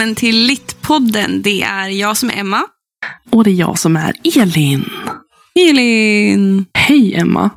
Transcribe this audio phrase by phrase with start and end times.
[0.00, 1.42] välkommen till Littpodden.
[1.42, 2.62] Det är jag som är Emma.
[3.30, 4.84] Och det är jag som är Elin.
[5.54, 6.66] Elin!
[6.74, 7.50] Hej Emma.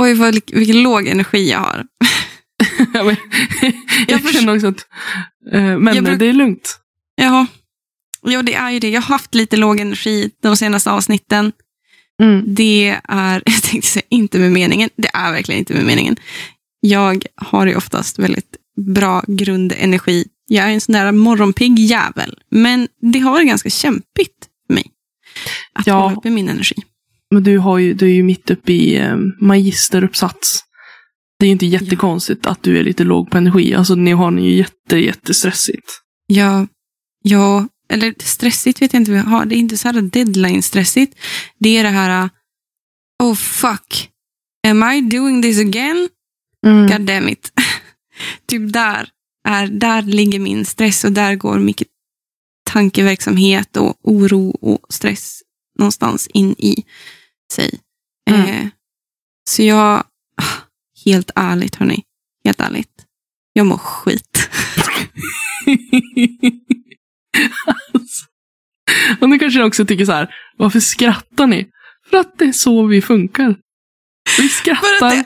[0.00, 1.86] Oj, vad, vilken låg energi jag har.
[2.94, 3.16] jag
[4.08, 4.86] Jag känner också att...
[5.52, 6.78] eh, men Jag bruk- det är lugnt.
[7.16, 7.46] Jaha.
[8.26, 8.90] Jo, det är ju det.
[8.90, 11.52] Jag har haft lite låg energi de senaste avsnitten.
[12.22, 12.54] Mm.
[12.54, 14.90] Det är, jag tänkte säga inte med meningen.
[14.96, 16.16] Det är verkligen inte med meningen.
[16.80, 20.24] Jag har ju oftast väldigt bra grundenergi.
[20.52, 22.38] Jag är en sån där morgonpigg jävel.
[22.50, 24.84] Men det har varit ganska kämpigt för mig.
[25.72, 25.94] Att Ja.
[25.94, 26.76] hålla uppe min energi.
[27.30, 30.64] Men du, har ju, du är ju mitt uppe i eh, magisteruppsats.
[31.38, 33.74] Det är ju inte jättekonstigt att du är lite låg på energi.
[33.74, 36.00] Alltså ni har ni ju jätte, jättestressigt.
[36.26, 36.66] Ja,
[37.22, 39.44] ja, eller stressigt vet jag inte vad jag har.
[39.44, 41.14] Det är inte så här deadline-stressigt.
[41.58, 42.30] Det är det här,
[43.22, 44.08] oh fuck,
[44.68, 46.08] am I doing this again?
[46.66, 46.86] Mm.
[46.86, 47.52] God damn it.
[48.46, 49.08] typ där,
[49.48, 51.88] är, där ligger min stress och där går mycket
[52.70, 55.42] tankeverksamhet och oro och stress
[55.78, 56.84] någonstans in i
[57.52, 57.80] sig.
[58.30, 58.46] Mm.
[58.46, 58.68] Eh,
[59.50, 60.04] så jag,
[60.36, 60.56] ah,
[61.04, 62.02] helt ärligt hörni,
[62.44, 63.06] helt ärligt,
[63.52, 64.50] jag mår skit.
[67.94, 68.26] alltså.
[69.20, 71.68] Och nu kanske ni också tycker så här, varför skrattar ni?
[72.10, 73.56] För att det är så vi funkar.
[74.38, 75.24] Vi skrattar.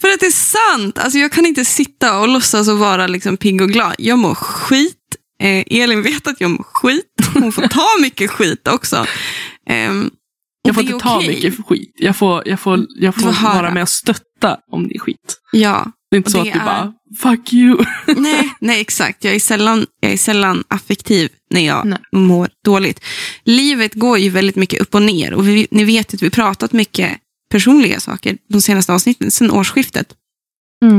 [0.00, 0.30] För att det är
[0.76, 0.98] sant.
[0.98, 3.94] Alltså jag kan inte sitta och låtsas att vara liksom pigg och glad.
[3.98, 4.98] Jag mår skit.
[5.42, 7.04] Eh, Elin vet att jag mår skit.
[7.34, 9.00] Hon får ta mycket skit också.
[9.00, 11.28] Och Jag får inte ta okej.
[11.28, 11.92] mycket skit.
[11.94, 14.98] Jag får, jag får, jag Du får får vara med och stötta om det är
[14.98, 15.36] skit.
[15.52, 17.84] Ja, Det är inte Och så att du är- bara, fuck you.
[18.16, 19.24] nej, nej exakt.
[19.24, 21.98] Jag är, sällan, jag är sällan affektiv när jag Nej.
[22.12, 23.00] mår dåligt.
[23.44, 25.34] Livet går ju väldigt mycket upp och ner.
[25.34, 27.10] Och vi, ni vet att vi pratat mycket
[27.54, 30.14] personliga saker de senaste avsnitten, sedan årsskiftet.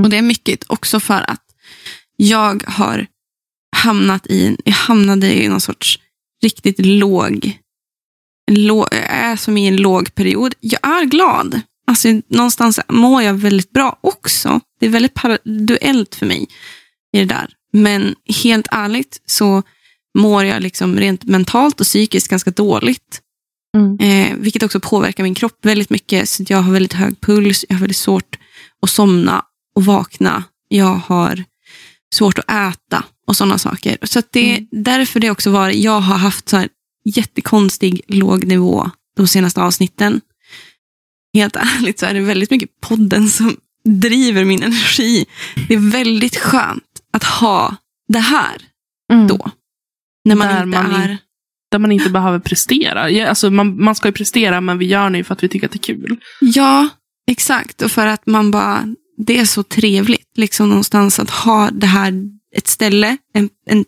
[0.04, 1.44] Och det är mycket också för att
[2.18, 3.08] jag har
[3.76, 6.00] hamnat i, jag hamnade i någon sorts
[6.44, 7.60] riktigt låg,
[8.52, 10.56] låg jag är som i en låg period.
[10.60, 11.62] Jag är glad.
[11.88, 14.60] Alltså någonstans mår jag väldigt bra också.
[14.80, 16.48] Det är väldigt paraduellt för mig
[17.14, 17.50] i det där.
[17.74, 19.64] Men helt ärligt så
[20.18, 23.22] mår jag liksom rent mentalt och psykiskt ganska dåligt.
[23.76, 23.98] Mm.
[24.00, 26.30] Eh, vilket också påverkar min kropp väldigt mycket.
[26.30, 28.40] Så jag har väldigt hög puls, jag har väldigt svårt
[28.82, 30.44] att somna och vakna.
[30.68, 31.44] Jag har
[32.16, 33.98] svårt att äta och sådana saker.
[34.04, 34.68] Så att det är Mm.
[34.72, 36.70] därför det också var, jag har haft så här
[37.06, 40.22] jättekonstig låg nivå de senaste avsnitten.
[41.34, 45.26] Helt ärligt så är det väldigt mycket podden som driver min energi.
[45.68, 46.84] Det är väldigt skönt
[47.14, 47.76] att ha
[48.08, 48.58] det här
[49.14, 49.28] Mm.
[49.28, 49.50] då.
[50.26, 51.18] När man Där inte man är...
[51.72, 53.30] Där man inte behöver prestera.
[53.30, 55.74] Alltså man, man ska ju prestera, men vi gör det för att vi tycker att
[55.74, 56.18] det är kul.
[56.42, 56.90] Ja,
[57.32, 57.82] exakt.
[57.82, 62.14] Och för att man bara, det är så trevligt liksom någonstans att ha det här,
[62.56, 63.86] ett ställe, en, en,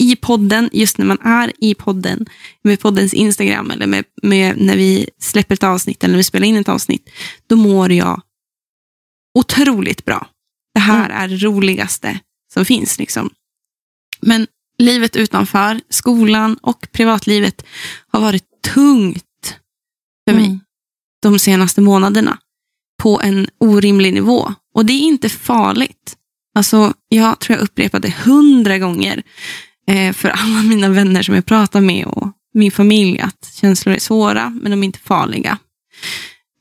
[0.00, 2.26] i podden, just när man är i podden,
[2.62, 6.46] med poddens Instagram eller med, med när vi släpper ett avsnitt eller när vi spelar
[6.46, 7.10] in ett avsnitt,
[7.46, 8.22] då mår jag
[9.38, 10.26] otroligt bra.
[10.74, 12.20] Det här är det roligaste
[12.54, 12.98] som finns.
[12.98, 13.30] liksom.
[14.20, 14.46] Men
[14.82, 17.64] livet utanför, skolan och privatlivet
[18.08, 18.44] har varit
[18.74, 19.24] tungt
[20.28, 20.60] för mig Mm.
[21.22, 22.38] de senaste månaderna
[23.02, 24.54] på en orimlig nivå.
[24.74, 26.16] Och det är inte farligt.
[26.54, 29.22] Alltså, jag tror jag upprepade hundra gånger
[29.86, 33.98] eh, för alla mina vänner som jag pratar med och min familj att känslor är
[33.98, 35.58] svåra, men de är inte farliga.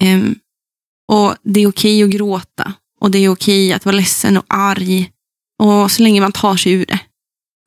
[0.02, 0.36] Ehm,
[1.08, 5.12] och Det är okej att gråta och det är okej att vara ledsen och arg.
[5.60, 7.00] Och så länge man tar sig ur det,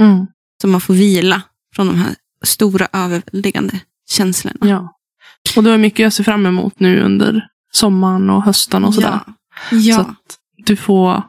[0.03, 0.27] Mm.
[0.65, 1.43] Så man får vila
[1.75, 4.59] från de här stora överväldigande känslorna.
[4.61, 4.97] Ja.
[5.57, 9.21] Och du har mycket jag ser fram emot nu under sommaren och hösten och sådär.
[9.27, 9.77] Ja.
[9.77, 9.95] ja.
[9.95, 11.23] Så att du får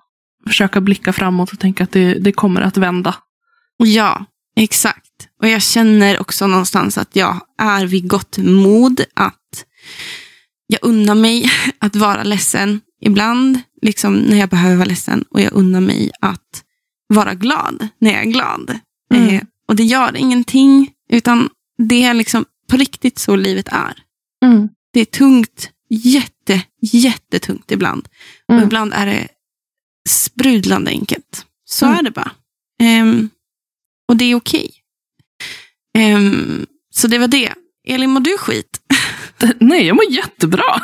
[0.48, 3.16] försöka blicka framåt och tänka att det, det kommer att vända.
[3.78, 5.28] Ja, exakt.
[5.42, 9.02] Och jag känner också någonstans att jag är vid gott mod.
[9.14, 9.66] Att
[10.68, 15.24] jag unnar mig att vara ledsen ibland, liksom när jag behöver vara ledsen.
[15.30, 16.64] Och jag unnar mig att
[17.08, 18.80] vara glad när jag är glad.
[19.16, 19.36] Mm.
[19.36, 23.94] Eh, och det gör ingenting, utan det är liksom på riktigt så livet är.
[24.46, 24.70] Mm.
[24.94, 28.08] Det är tungt, jätte, jättetungt ibland.
[28.48, 28.66] Och Mm.
[28.66, 29.28] ibland är det
[30.10, 31.46] sprudlande enkelt.
[31.66, 31.98] Så Mm.
[31.98, 32.32] är det bara.
[32.82, 33.30] Ehm,
[34.08, 34.72] och det är okej.
[35.98, 37.54] Ehm, så det var det.
[37.88, 38.80] Elin, mår du skit?
[39.60, 40.82] Nej, jag mår jättebra.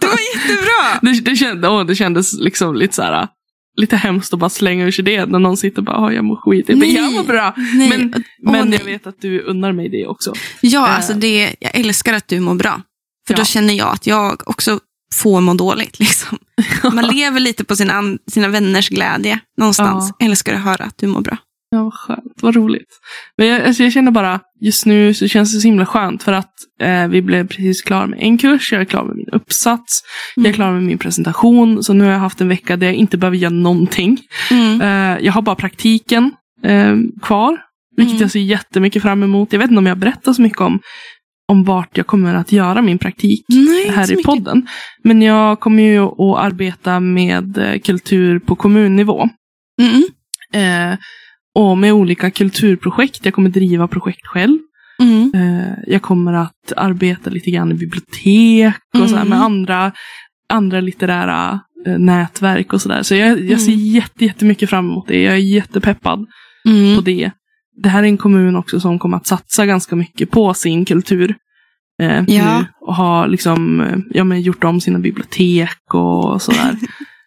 [0.00, 0.98] Det var jättebra!
[1.02, 3.28] Det, det, kände, åh, det kändes liksom lite så här,
[3.76, 6.24] lite hemskt att bara slänga ur sig det när någon sitter och bara, "Åh, jag
[6.24, 6.64] mår skit.
[6.68, 6.94] Jag, bara, Nej.
[6.94, 7.54] jag mår bra.
[7.56, 7.88] Nej.
[7.88, 8.14] Men,
[8.46, 8.78] Åh, men nej.
[8.78, 10.32] jag vet att du unnar mig det också.
[10.60, 10.96] Ja, Eh.
[10.96, 12.82] alltså det, jag älskar att du mår bra.
[13.26, 13.38] För Ja.
[13.38, 14.80] då känner jag att jag också
[15.14, 15.98] får må dåligt.
[15.98, 16.38] Liksom.
[16.92, 20.12] Man lever lite på sina, sina vänners glädje någonstans.
[20.18, 21.36] Älskar att höra att du mår bra.
[21.74, 22.32] Ja, vad skönt.
[22.42, 22.98] Vad roligt.
[23.38, 26.32] Men jag, alltså jag känner bara, just nu så känns det så himla skönt för
[26.32, 30.02] att eh, vi blev precis klara med en kurs, jag är klar med min uppsats,
[30.36, 30.44] mm.
[30.44, 30.56] jag är mm.
[30.56, 31.82] klar med min presentation.
[31.82, 34.18] Så nu har jag haft en vecka där jag inte behöver göra någonting.
[34.50, 34.80] Mm.
[34.80, 36.30] Eh, jag har bara praktiken
[36.64, 37.58] eh, kvar,
[37.96, 38.22] vilket mm.
[38.22, 39.52] jag ser jättemycket fram emot.
[39.52, 40.80] Jag vet inte om jag berättar så mycket om
[41.48, 44.56] om vart jag kommer att göra min praktik Nej, här i podden.
[44.58, 44.70] Mycket.
[45.04, 49.28] Men jag kommer ju att arbeta med eh, kultur på kommunnivå.
[49.80, 50.02] Mm.
[51.54, 53.24] Och med olika kulturprojekt.
[53.24, 54.58] Jag kommer driva projekt själv.
[55.00, 55.32] Mm.
[55.34, 59.08] Eh, jag kommer att arbeta lite grann i bibliotek och mm.
[59.08, 59.92] så med andra,
[60.48, 63.02] andra litterära eh, nätverk och sådär.
[63.02, 63.86] Så jag, jag ser mm.
[63.86, 65.22] jätte, jättemycket fram emot det.
[65.22, 66.26] Jag är jättepeppad
[66.68, 66.96] mm.
[66.96, 67.30] på det.
[67.82, 71.34] Det här är en kommun också som kommer att satsa ganska mycket på sin kultur.
[72.02, 72.58] Eh, ja.
[72.58, 76.76] nu, och har liksom, eh, ja, men gjort om sina bibliotek och sådär.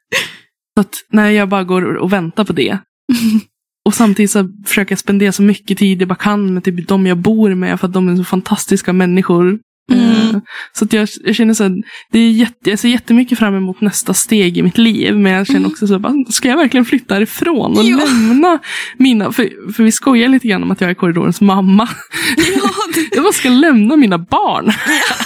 [0.76, 2.78] så att när jag bara går och väntar på det.
[3.86, 7.06] Och samtidigt så försöker jag spendera så mycket tid jag bara kan med typ de
[7.06, 9.60] jag bor med för att de är så fantastiska människor.
[9.92, 10.10] Mm.
[10.10, 10.42] Uh,
[10.74, 11.74] så att jag, jag känner så här,
[12.12, 15.18] det är jätte, jag ser jättemycket fram emot nästa steg i mitt liv.
[15.18, 15.72] Men jag känner mm.
[15.72, 17.98] också så här, ska jag verkligen flytta härifrån och ja.
[17.98, 18.60] lämna
[18.98, 21.90] mina, för, för vi skojar lite grann om att jag är korridorens mamma.
[22.38, 23.08] Ja, det...
[23.16, 24.66] jag bara ska lämna mina barn.
[24.88, 25.26] Ja.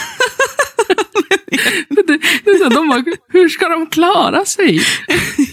[2.70, 4.76] De bara, hur ska de klara sig?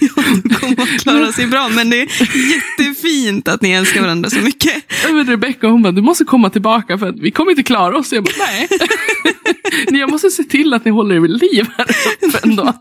[0.00, 2.08] ja, de kommer att klara sig bra, men det är
[2.52, 4.84] jättefint att ni älskar varandra så mycket.
[5.28, 8.12] Rebecka hon bara, du måste komma tillbaka för att vi kommer inte klara oss.
[8.12, 8.68] Jag bara, nej.
[10.00, 11.86] jag måste se till att ni håller er vid liv här
[12.20, 12.72] uppe ändå.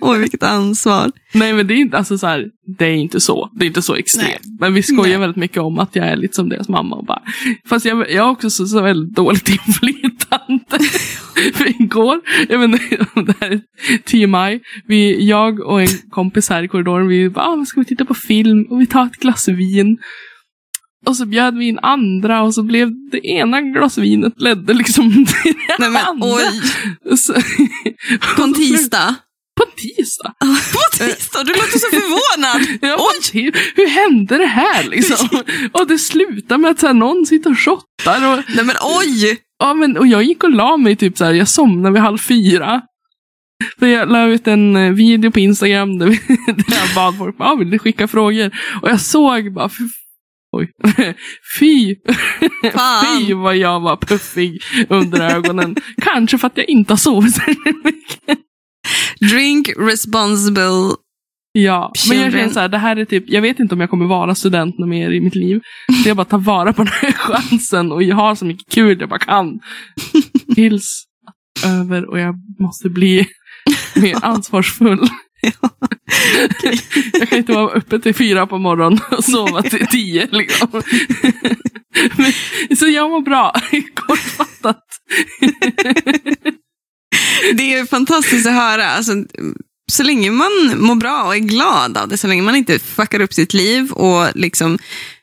[0.00, 1.12] Oj, vilket ansvar.
[1.32, 2.46] Nej, men det är inte, alltså, så här,
[2.78, 3.50] det är inte så.
[3.52, 4.40] Det är inte så extremt.
[4.44, 4.56] Nej.
[4.60, 5.18] Men vi skojar Nej.
[5.18, 6.96] väldigt mycket om att jag är lite som deras mamma.
[6.96, 7.22] Och bara,
[7.68, 10.64] fast jag, jag har också så, så väldigt dåligt inflytande.
[11.54, 13.60] För igår, jag vet inte om det här är
[13.98, 18.04] TMI, vi, jag och en kompis här i korridoren, vi bara, ah, ska vi titta
[18.04, 19.98] på film och vi tar ett glas vin.
[21.06, 25.54] Och så bjöd vi in andra och så blev det ena glasvinet ledde liksom till
[25.66, 26.28] det Nej, men, andra.
[26.28, 27.16] Oj.
[27.16, 27.32] Så,
[28.36, 29.14] på en tisdag?
[29.56, 30.34] På en tisdag?
[30.72, 31.44] på tisdag?
[31.44, 32.78] Du låter så förvånad!
[32.80, 33.52] ja, oj!
[33.74, 35.28] Hur hände det här liksom?
[35.72, 38.32] och det slutar med att så här, någon sitter och shottar.
[38.32, 39.38] Och, Nej men oj!
[39.60, 42.18] Ja, men, och jag gick och la mig typ så här, jag somnade vid halv
[42.18, 42.80] fyra.
[43.78, 46.16] Så jag la ut en eh, video på Instagram där, vi,
[46.46, 48.50] där jag bad folk, ah, vill du skicka frågor?
[48.82, 49.70] Och jag såg bara,
[50.52, 50.70] Oj.
[51.58, 51.96] Fy!
[53.04, 55.76] Fy vad jag var puffig under ögonen.
[56.02, 57.42] Kanske för att jag inte har sovit så
[57.84, 58.38] mycket.
[59.30, 60.94] Drink responsible.
[61.52, 63.90] Ja, men jag känner så här, det här är typ, jag vet inte om jag
[63.90, 65.60] kommer vara student något mer i mitt liv.
[66.02, 69.00] Så jag bara tar vara på den här chansen och jag har så mycket kul
[69.00, 69.60] jag bara kan.
[70.54, 71.04] Tills
[71.66, 73.26] över och jag måste bli
[73.96, 75.08] mer ansvarsfull.
[75.42, 75.70] Ja.
[76.44, 76.78] Okay.
[77.12, 80.28] Jag kan inte vara uppe till fyra på morgonen och sova till tio.
[80.30, 80.82] Liksom.
[82.16, 82.32] Men,
[82.76, 83.54] så jag mår bra,
[83.94, 84.84] kortfattat.
[87.54, 88.86] Det är fantastiskt att höra.
[88.86, 89.12] Alltså,
[89.90, 93.20] så länge man mår bra och är glad av det, så länge man inte fuckar
[93.20, 94.78] upp sitt liv och liksom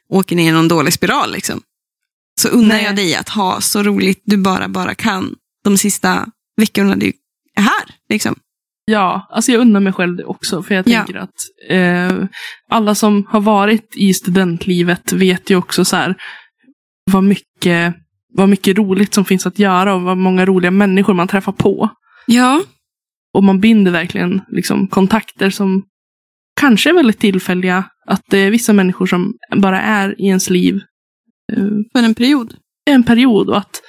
[0.10, 1.62] åker ner i någon dålig spiral, liksom,
[2.42, 2.84] så Nej.
[2.84, 6.26] jag dig att ha så roligt du bara, bara kan de sista
[6.58, 7.14] veckorna du
[7.56, 7.96] är här.
[8.10, 8.36] Liksom.
[8.86, 10.64] Ja, alltså jag undrar mig själv det också.
[10.64, 11.22] För jag tänker ja.
[11.22, 11.36] att
[11.70, 12.28] eh,
[12.70, 16.16] alla som har varit i studentlivet vet ju också så här
[17.12, 17.96] vad mycket,
[18.34, 21.90] vad mycket roligt som finns att göra och vad många roliga människor man träffar på.
[22.26, 22.62] Ja.
[23.38, 25.84] Och man binder verkligen liksom, kontakter som
[26.60, 27.84] kanske är väldigt tillfälliga.
[28.08, 30.82] Att det är vissa människor som bara är i ens liv.
[31.54, 32.56] Eh, För en period.
[32.86, 33.82] En period och att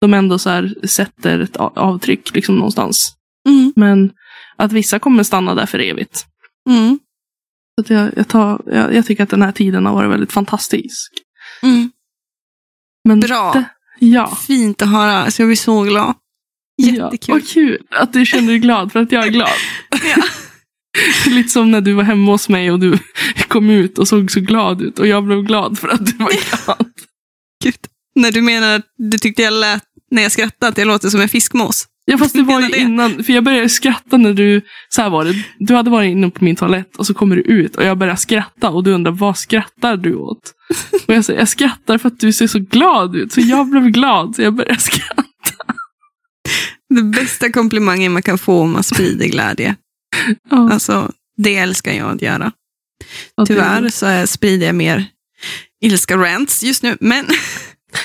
[0.00, 3.14] de ändå så här, sätter ett avtryck liksom, någonstans.
[3.48, 3.72] Mm.
[3.76, 4.12] Men
[4.56, 6.26] att vissa kommer stanna där för evigt.
[6.70, 6.98] Mm.
[7.86, 11.12] Så jag, jag, tar, jag, jag, tycker att den här tiden har varit väldigt fantastisk.
[11.62, 11.90] Mm.
[13.04, 13.52] Men Bra.
[13.52, 13.64] Det,
[14.06, 14.36] ja.
[14.46, 15.12] Fint att höra.
[15.12, 16.14] Alltså jag blir så glad.
[16.76, 17.18] Jättekul.
[17.26, 19.50] Ja, vad kul att du känner dig glad för att jag är glad.
[20.16, 20.22] ja.
[21.26, 22.98] Lite som när du var hemma hos mig och du
[23.48, 24.98] kom ut och såg så glad ut.
[24.98, 26.86] Och jag blev glad för att du var glad.
[27.64, 27.74] Gud.
[28.14, 31.20] När du menar att du tyckte jag lät, när jag skrattade, att jag låter som
[31.20, 31.86] en fiskmås?
[32.04, 35.24] Ja fast det var ju innan, för jag började skratta när du, så här var
[35.24, 37.98] det, du hade varit inne på min toalett och så kommer du ut och jag
[37.98, 40.52] börjar skratta och du undrar vad skrattar du åt?
[41.06, 43.88] Och jag säger, jag skrattar för att du ser så glad ut, så jag blev
[43.88, 45.22] glad så jag började skratta.
[46.96, 49.76] Det bästa komplimangen man kan få om man sprider glädje.
[50.50, 50.72] Ja.
[50.72, 52.52] Alltså, det älskar jag att göra.
[53.46, 55.06] Tyvärr så sprider jag mer
[55.80, 57.26] ilska rants just nu, men...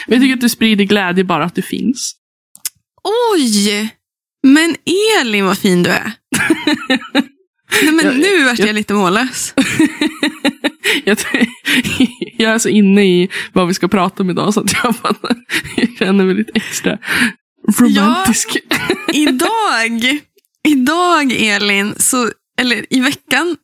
[0.07, 2.15] men jag tycker att du sprider glädje bara att du finns.
[3.33, 3.89] Oj!
[4.43, 4.75] Men
[5.19, 6.11] Elin vad fin du är.
[7.83, 9.53] Nej, men jag, nu vart jag, jag lite mållös.
[11.03, 11.17] jag,
[12.37, 15.35] jag är så inne i vad vi ska prata om idag så att jag, bara,
[15.75, 16.97] jag känner mig lite extra
[17.79, 18.57] romantisk.
[18.69, 18.77] Ja,
[19.13, 20.21] idag,
[20.67, 23.57] idag Elin, så, eller i veckan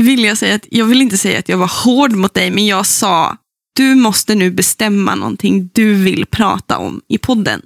[0.00, 2.66] vill jag säga att, jag vill inte säga att jag var hård mot dig, men
[2.66, 3.36] jag sa,
[3.76, 7.62] du måste nu bestämma någonting du vill prata om i podden.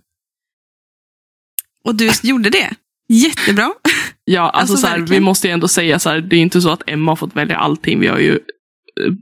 [1.85, 2.75] Och du gjorde det.
[3.09, 3.73] Jättebra.
[4.25, 6.61] Ja, alltså, alltså så här, vi måste ju ändå säga så här, det är inte
[6.61, 8.00] så att Emma har fått välja allting.
[8.00, 8.38] Vi har ju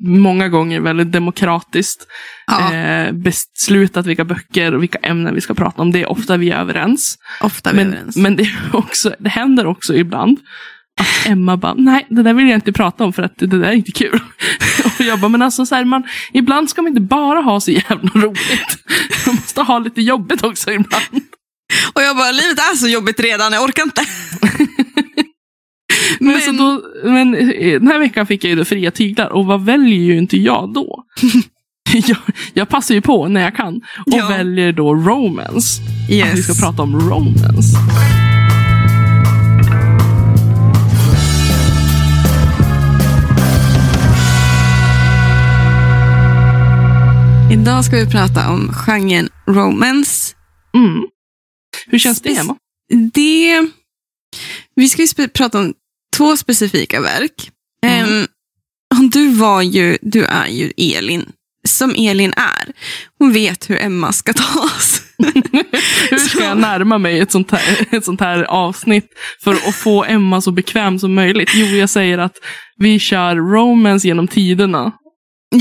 [0.01, 2.07] många gånger väldigt demokratiskt
[2.47, 2.75] ja.
[2.75, 5.93] eh, beslutat vilka böcker och vilka ämnen vi ska prata om.
[5.93, 7.19] Det är ofta vi är överens.
[7.41, 8.17] Ofta vi men, överens.
[8.17, 10.39] Men det, också, det händer också ibland
[11.01, 13.63] att Emma bara, nej det där vill jag inte prata om för att det där
[13.63, 14.21] är inte kul.
[14.85, 17.71] och jag bara, men alltså så här, man, ibland ska man inte bara ha så
[17.71, 18.79] jävla roligt.
[19.27, 21.25] Man måste ha lite jobbigt också ibland.
[21.93, 24.03] Och jag bara, livet är så jobbigt redan, jag orkar inte.
[26.21, 26.41] men, men...
[26.41, 30.19] Så då, men den här veckan fick jag ju fria tyglar och vad väljer ju
[30.19, 31.05] inte jag då?
[31.93, 32.19] jag,
[32.55, 34.29] jag, passar ju på när jag kan och ja.
[34.29, 35.83] väljer då romance.
[36.11, 36.29] Yes.
[36.29, 37.77] Att vi ska prata om romance.
[47.53, 50.35] Idag ska vi prata om genren romance.
[50.75, 51.03] Mm.
[51.87, 52.57] Hur känns det, Emma?
[53.13, 53.69] Det,
[54.75, 55.75] vi ska ju prata om
[56.21, 57.51] två specifika verk.
[57.87, 58.27] Mm.
[58.99, 61.33] Um, du, var ju, du är ju Elin,
[61.69, 62.73] som Elin är.
[63.19, 65.03] Hon vet hur Emma ska tas.
[66.11, 69.09] hur ska jag närma mig ett sånt, här, ett sånt här avsnitt
[69.45, 71.51] för att få Emma så bekväm som möjligt?
[71.55, 72.37] Jo, jag säger att
[72.77, 74.93] vi kör romance genom tiderna.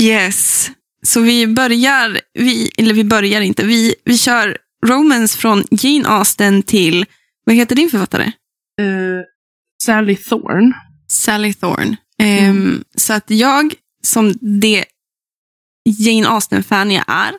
[0.02, 0.70] Yes.
[1.02, 6.62] Så vi börjar, vi, eller vi börjar inte, vi, vi kör romance från Jane Austen
[6.62, 7.06] till,
[7.44, 8.32] vad heter din författare?
[8.80, 9.20] Uh,
[9.82, 10.72] Sally Thorne.
[11.08, 11.96] Sally Thorne.
[12.18, 12.56] Mm.
[12.56, 14.84] Um, så att jag, som det
[15.84, 17.34] Jane Austen-fan jag är,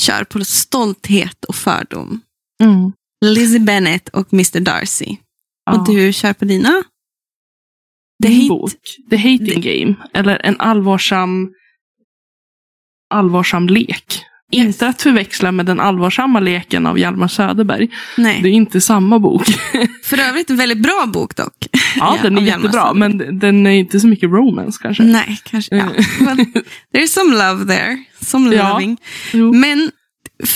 [0.00, 2.20] kör på stolthet och fördom.
[2.62, 2.92] Mm.
[3.24, 5.16] Lizzie Bennet och Mr Darcy.
[5.64, 5.72] Ja.
[5.72, 6.84] Och du kör på dina?
[8.22, 8.48] The Min hate...
[8.48, 8.72] bok,
[9.10, 9.78] The Hating The...
[9.78, 9.94] Game.
[10.14, 11.54] Eller en allvarsam,
[13.10, 14.24] allvarsam lek.
[14.56, 14.66] Yes.
[14.66, 17.88] Inte att förväxla med den allvarsamma leken av Hjalmar Söderberg.
[18.16, 18.42] Nej.
[18.42, 19.42] Det är inte samma bok.
[20.04, 21.66] För övrigt en väldigt bra bok dock.
[21.96, 22.94] Ja, den är jättebra.
[22.94, 25.02] Men den är inte så mycket romance kanske.
[25.02, 25.76] Nej, kanske.
[25.76, 25.86] Ja.
[26.94, 28.04] there's some love there.
[28.20, 28.72] Some ja.
[28.72, 28.96] loving.
[29.32, 29.52] Jo.
[29.52, 29.90] Men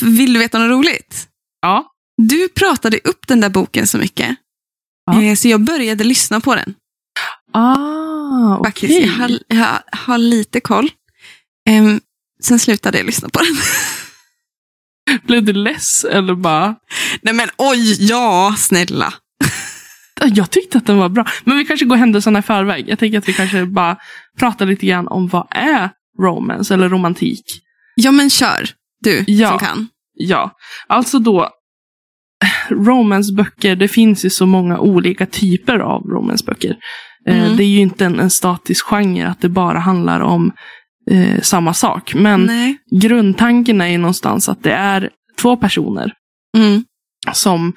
[0.02, 1.26] vill du veta något roligt?
[1.62, 1.86] Ja.
[2.22, 4.36] Du pratade upp den där boken så mycket.
[5.06, 5.22] Ja.
[5.22, 6.74] Eh, så jag började lyssna på den.
[7.52, 9.06] Ah, Faktiskt, okay.
[9.06, 10.90] jag, har, jag har lite koll.
[11.70, 12.00] Um,
[12.42, 13.57] Sen slutade jag lyssna på den.
[15.26, 16.75] Blev du less eller bara?
[17.23, 19.14] Nej men oj, ja, snälla.
[20.25, 21.26] Jag tyckte att den var bra.
[21.45, 22.88] Men vi kanske går händelserna i förväg.
[22.88, 23.97] Jag tänker att vi kanske bara
[24.38, 25.90] pratar lite grann om vad är
[26.21, 27.45] romance eller romantik?
[27.95, 28.68] Ja men kör,
[29.00, 29.49] du ja.
[29.49, 29.88] som kan.
[30.14, 30.52] Ja,
[30.87, 31.49] alltså då
[32.71, 36.76] romanceböcker, det finns ju så många olika typer av romanceböcker.
[37.26, 37.57] Eh, mm.
[37.57, 40.52] Det är ju inte en, en statisk genre att det bara handlar om
[41.10, 42.14] eh, samma sak.
[42.14, 42.78] Men Nej.
[43.00, 45.10] grundtanken är ju någonstans att det är
[45.40, 46.12] två personer
[46.56, 46.84] mm.
[47.32, 47.72] som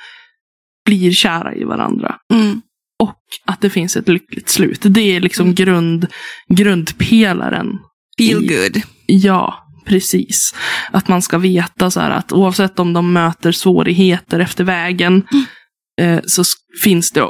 [0.85, 2.15] blir kära i varandra.
[2.33, 2.61] Mm.
[2.99, 4.79] Och att det finns ett lyckligt slut.
[4.81, 5.55] Det är liksom mm.
[5.55, 6.07] grund,
[6.47, 7.79] grundpelaren.
[8.17, 8.81] Feel good.
[9.05, 10.55] Ja, precis.
[10.91, 16.17] Att man ska veta så här att oavsett om de möter svårigheter efter vägen mm.
[16.17, 16.43] eh, så
[16.83, 17.29] finns det,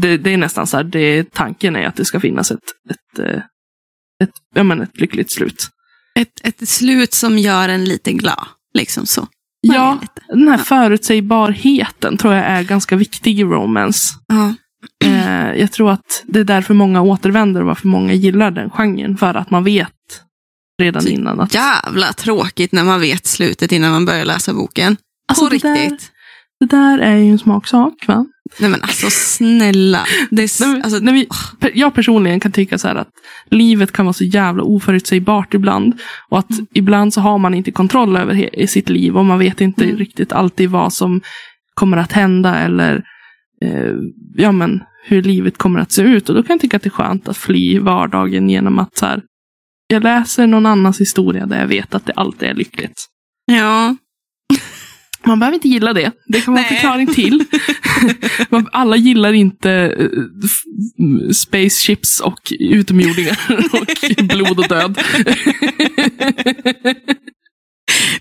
[0.00, 2.58] det, det är nästan så här, det, tanken är att det ska finnas ett,
[2.90, 3.42] ett, eh,
[4.22, 5.68] ett, ja, men ett lyckligt slut.
[6.18, 8.46] Ett, ett slut som gör en lite glad.
[8.74, 9.26] Liksom så.
[9.60, 9.98] Ja,
[10.28, 10.64] den här ja.
[10.64, 14.14] förutsägbarheten tror jag är ganska viktig i romance.
[14.28, 14.54] Ja.
[15.04, 19.16] Eh, jag tror att det är därför många återvänder och varför många gillar den genren.
[19.16, 19.92] För att man vet
[20.82, 21.40] redan så innan.
[21.40, 21.54] Att...
[21.54, 24.96] Jävla tråkigt när man vet slutet innan man börjar läsa boken.
[25.28, 25.90] Alltså, På riktigt.
[25.90, 25.98] Där,
[26.60, 28.04] det där är ju en smaksak.
[28.08, 28.26] Va?
[28.58, 30.04] Nej men alltså snälla.
[30.30, 31.28] Det är, nej, alltså, nej, vi,
[31.74, 33.08] jag personligen kan tycka så här att
[33.50, 36.00] livet kan vara så jävla oförutsägbart ibland.
[36.28, 36.66] Och att mm.
[36.74, 39.96] ibland så har man inte kontroll över i sitt liv och man vet inte mm.
[39.96, 41.20] riktigt alltid vad som
[41.74, 43.04] kommer att hända eller
[43.64, 43.94] eh,
[44.36, 46.28] ja, men, hur livet kommer att se ut.
[46.28, 49.06] Och då kan jag tycka att det är skönt att fly vardagen genom att så
[49.06, 49.22] här,
[49.86, 53.06] jag läser någon annans historia där jag vet att det alltid är lyckligt.
[53.44, 53.96] Ja,
[55.26, 56.12] man behöver inte gilla det.
[56.26, 57.44] Det kan vara en förklaring till.
[58.72, 63.38] Alla gillar inte uh, spaceships och utomjordingar
[63.72, 64.98] och blod och död.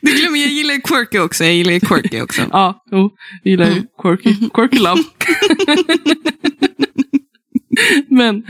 [0.01, 1.43] Du glömmer, jag gillar quirky också.
[1.43, 2.41] Jag gillar quirky också.
[2.51, 3.11] ja, jo,
[3.43, 3.83] jag gillar mm.
[4.01, 4.35] quirky.
[4.53, 5.03] Quirky love.
[8.09, 8.43] Men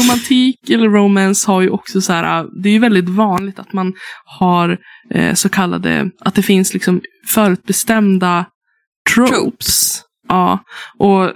[0.00, 3.92] romantik eller romance har ju också så här, det är ju väldigt vanligt att man
[4.24, 4.78] har
[5.10, 8.44] eh, så kallade, att det finns liksom förutbestämda
[9.14, 9.30] tropes.
[9.30, 10.02] tropes.
[10.28, 10.58] Ja,
[10.98, 11.32] och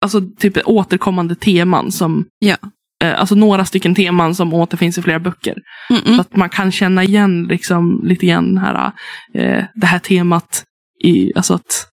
[0.00, 2.56] alltså typ återkommande teman som ja.
[3.04, 5.56] eh, Alltså några stycken teman som återfinns i flera böcker.
[5.90, 6.14] Mm -mm.
[6.14, 8.92] Så att man kan känna igen liksom lite grann här,
[9.34, 10.64] eh, det här temat
[11.04, 11.88] i, alltså att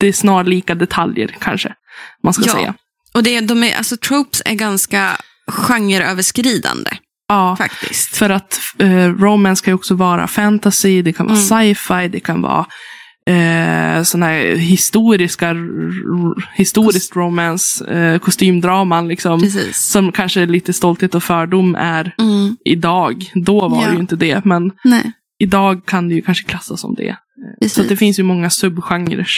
[0.00, 1.74] det är snarlika detaljer kanske.
[2.22, 2.52] Man ska ja.
[2.52, 2.74] säga.
[3.14, 5.16] Och det, de är, alltså tropes är ganska
[5.46, 6.90] genreöverskridande.
[7.30, 8.16] Ja, faktiskt.
[8.16, 11.74] För att eh, romance kan ju också vara fantasy, det kan vara mm.
[11.74, 12.66] sci-fi, det kan vara
[13.26, 15.56] eh, sådana här historiska,
[16.54, 19.40] historiskt romance, eh, kostymdraman liksom.
[19.40, 19.76] Precis.
[19.76, 22.56] Som kanske lite stolthet och fördom är mm.
[22.64, 23.30] idag.
[23.34, 23.88] Då var ja.
[23.88, 25.12] det ju inte det, men Nej.
[25.38, 27.16] idag kan det ju kanske klassas som det.
[27.60, 27.74] Precis.
[27.74, 29.28] Så det finns ju många subgenrer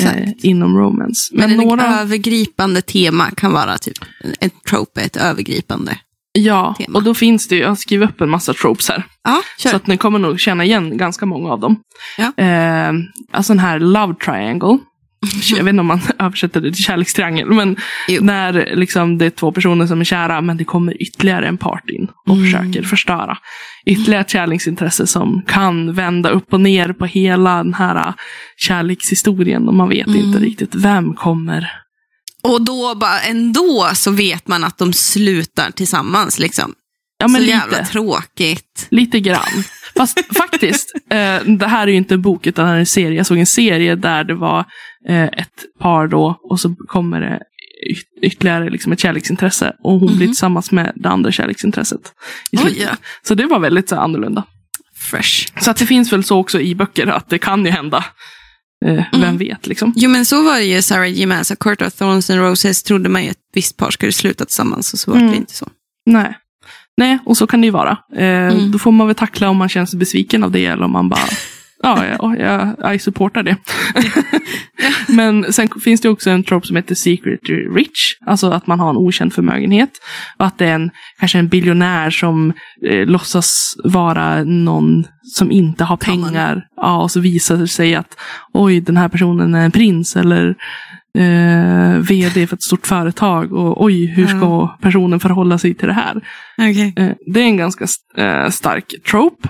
[0.00, 1.34] eh, inom romance.
[1.34, 2.00] Men, Men några...
[2.00, 3.98] övergripande tema kan vara typ
[4.40, 5.98] ett trope, ett övergripande
[6.32, 6.98] Ja, tema.
[6.98, 9.02] och då finns det ju, jag har skrivit upp en massa tropes här.
[9.24, 9.70] Ja, kör.
[9.70, 11.76] Så att ni kommer nog känna igen ganska många av dem.
[12.18, 12.44] Ja.
[12.44, 12.92] Eh,
[13.32, 14.78] alltså den här love triangle.
[15.50, 17.48] Jag vet inte om man översätter det till kärlekstriangel.
[17.48, 17.76] Men
[18.08, 18.22] jo.
[18.24, 21.90] när liksom, det är två personer som är kära men det kommer ytterligare en part
[21.90, 22.44] in och mm.
[22.44, 23.38] försöker förstöra.
[23.86, 28.14] Ytterligare ett kärleksintresse som kan vända upp och ner på hela den här
[28.56, 29.68] kärlekshistorien.
[29.68, 30.18] Och man vet mm.
[30.18, 31.81] inte riktigt vem kommer
[32.42, 36.38] och då bara ändå så vet man att de slutar tillsammans.
[36.38, 36.74] Liksom.
[37.18, 37.58] Ja, men så lite.
[37.58, 38.86] jävla tråkigt.
[38.90, 39.64] Lite grann.
[39.96, 43.16] Fast faktiskt, eh, det här är ju inte en bok utan en serie.
[43.16, 44.64] Jag såg en serie där det var
[45.08, 47.40] eh, ett par då och så kommer det
[48.22, 49.72] ytterligare liksom ett kärleksintresse.
[49.82, 50.16] Och hon mm -hmm.
[50.16, 50.32] blir mhm.
[50.32, 52.00] tillsammans med det andra kärleksintresset.
[52.52, 52.96] Oj, ja.
[53.22, 54.44] Så det var väldigt så, annorlunda.
[54.96, 55.52] Fresh.
[55.60, 58.04] Så att det finns väl så också i böcker att det kan ju hända.
[58.84, 59.38] Eh, vem mm.
[59.38, 59.92] vet liksom.
[59.96, 61.26] Jo men så var det ju Sarah J.
[61.26, 64.44] Maas, Court of Thorns and Roses trodde man ju att ett visst par skulle sluta
[64.44, 65.30] tillsammans och så var mm.
[65.30, 65.68] det inte så.
[66.06, 66.38] Nej.
[66.96, 67.98] Nej, och så kan det ju vara.
[68.16, 68.70] Eh, mm.
[68.70, 71.08] Då får man väl tackla om man känner sig besviken av det eller om man
[71.08, 71.20] bara
[71.82, 73.56] Ja, ja jag, jag supportar det.
[75.08, 77.40] Men sen finns det också en trope som heter secret
[77.76, 78.16] rich.
[78.26, 79.90] Alltså att man har en okänd förmögenhet.
[80.38, 82.52] Och att det är en, kanske en biljonär som
[82.86, 86.66] eh, låtsas vara någon som inte har pengar.
[86.76, 88.18] Ja, och så visar det sig att
[88.52, 90.54] oj, den här personen är en prins eller
[91.18, 93.52] eh, vd för ett stort företag.
[93.52, 96.16] Och oj, hur ska personen förhålla sig till det här?
[96.58, 96.92] Okay.
[96.96, 99.48] Eh, det är en ganska eh, stark trope.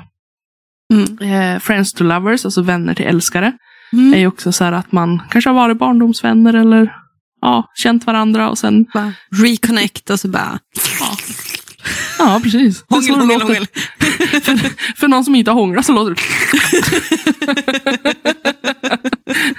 [0.93, 1.19] Mm.
[1.19, 3.53] Eh, friends to lovers, alltså vänner till älskare.
[3.93, 4.15] Mm.
[4.15, 6.93] är ju också så här att man kanske har varit barndomsvänner eller
[7.41, 8.87] ja, känt varandra och sen...
[8.95, 10.59] Bara reconnect och så bara...
[11.01, 11.17] Ja,
[12.19, 12.85] ja precis.
[12.89, 13.67] Hångel, hångel, hångel.
[14.43, 16.21] för, för någon som inte har hånglat så låter det...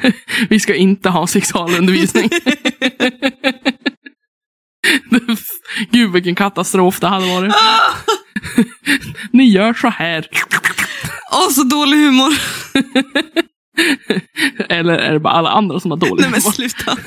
[0.49, 2.29] Vi ska inte ha sexualundervisning.
[5.91, 7.53] Gud vilken katastrof det hade varit.
[9.31, 10.27] Ni gör så här.
[11.31, 12.33] Åh, så dålig humor.
[14.69, 16.97] Eller är det bara alla andra som har dålig Nej, men sluta.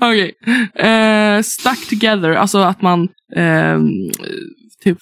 [0.00, 0.32] Okej.
[0.42, 1.36] Okay.
[1.36, 3.80] Uh, stuck together, alltså att man uh,
[4.84, 4.98] typ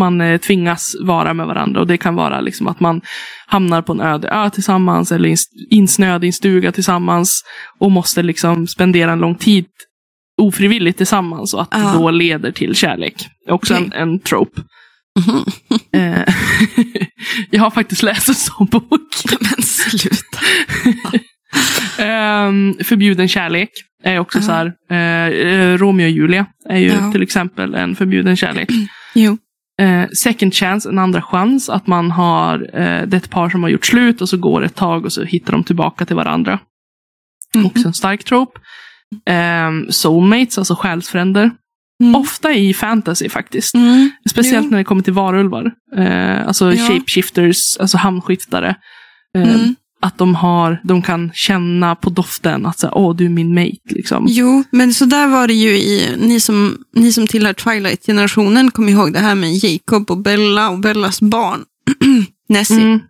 [0.00, 1.80] man eh, tvingas vara med varandra.
[1.80, 3.00] Och det kan vara liksom att man
[3.46, 5.36] hamnar på en öde ö tillsammans eller
[5.70, 7.44] insnöad i en stuga tillsammans.
[7.78, 9.66] Och måste liksom spendera en lång tid
[10.40, 13.14] ofrivilligt tillsammans och att det då leder till kärlek.
[13.48, 13.86] Också okay.
[13.86, 14.62] en, en trope.
[15.92, 16.24] Mm.
[17.50, 18.90] jag har faktiskt läst en sån bok.
[19.40, 20.38] Men sluta.
[21.98, 23.70] um, förbjuden kärlek
[24.02, 24.72] är också uh -huh.
[24.88, 25.72] så här.
[25.72, 28.68] Uh, Romeo och Julia är ju uh till exempel en förbjuden kärlek.
[29.14, 29.38] jo.
[29.82, 31.68] Uh, second chance, en andra chans.
[31.68, 32.58] Att man har,
[33.06, 35.12] det är ett par som har gjort slut och så går det ett tag och
[35.12, 36.58] så hittar de tillbaka till varandra.
[37.54, 37.70] Mm -hmm.
[37.70, 38.60] Också en stark trope.
[39.30, 41.50] Um, soulmates, alltså själsfränder.
[42.02, 42.14] Mm.
[42.14, 43.74] Ofta i fantasy faktiskt.
[43.74, 44.10] Mm.
[44.30, 44.70] Speciellt jo.
[44.70, 45.72] när det kommer till varulvar.
[45.96, 46.88] Eh, alltså ja.
[46.88, 48.76] shapeshifters, alltså hamnskiftare.
[49.36, 49.74] Eh, mm.
[50.02, 53.94] Att de, har, de kan känna på doften att säga, åh du är min mate.
[53.94, 54.26] Liksom.
[54.28, 58.92] Jo, men så där var det ju i, ni som, ni som tillhör Twilight-generationen kommer
[58.92, 61.64] ihåg det här med Jacob och Bella och Bellas barn.
[62.48, 62.82] Nessie.
[62.82, 63.00] Mm.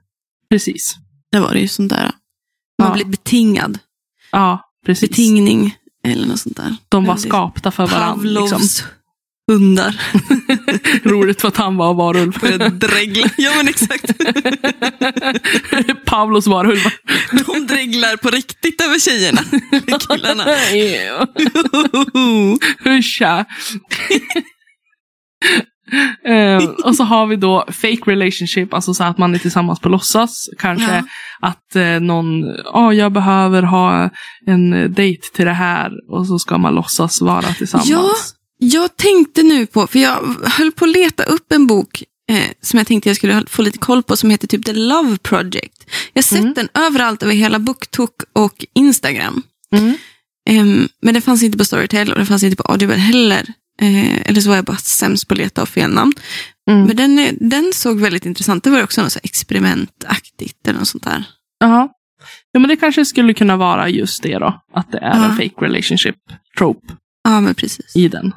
[0.50, 0.96] Precis.
[1.32, 2.10] Det var det ju sånt där.
[2.78, 2.94] Man ja.
[2.94, 3.78] blir betingad.
[4.32, 5.10] Ja, precis.
[5.10, 5.76] Betingning.
[6.04, 6.76] Eller något sånt där.
[6.88, 8.14] De var skapta för varandra.
[8.14, 8.86] Pavlovs liksom.
[9.50, 10.00] hundar.
[11.08, 12.32] Roligt för att han var varulv.
[12.78, 13.30] Dregla.
[13.36, 14.04] Ja men exakt.
[16.04, 16.92] Pavlos varulvar.
[17.32, 19.42] De dreglar på riktigt över tjejerna.
[20.08, 20.44] Killarna.
[26.24, 29.88] Eh, och så har vi då fake relationship, alltså så att man är tillsammans på
[29.88, 30.48] låtsas.
[30.58, 31.02] Kanske Ja.
[31.48, 34.10] att eh, någon, ja jag behöver ha
[34.46, 35.90] en dejt till det här.
[36.10, 37.88] Och så ska man låtsas vara tillsammans.
[37.90, 38.10] Ja.
[38.62, 42.78] Jag tänkte nu på, för jag höll på att leta upp en bok eh, som
[42.78, 45.86] jag tänkte jag skulle få lite koll på som heter typ The Love Project.
[46.12, 46.54] Jag har sett Mm.
[46.54, 49.42] den överallt över hela BookTok och Instagram.
[49.74, 49.94] Mm.
[50.50, 53.46] Ehm, men den fanns inte på Storytel och den fanns inte på Audible heller.
[53.80, 56.12] Eh, eller så var jag bara sämst på att leta av fel namn.
[56.70, 56.84] Mm.
[56.86, 61.24] Men den, den såg väldigt intressant Det var också något experimentaktigt eller något sånt där.
[61.60, 61.88] Jaha.
[62.52, 64.60] Ja, men det kanske skulle kunna vara just det då.
[64.74, 65.24] Att det är Ja.
[65.24, 66.16] en fake relationship
[66.58, 66.92] trope
[67.24, 67.96] Ja, men precis.
[67.96, 68.32] i den.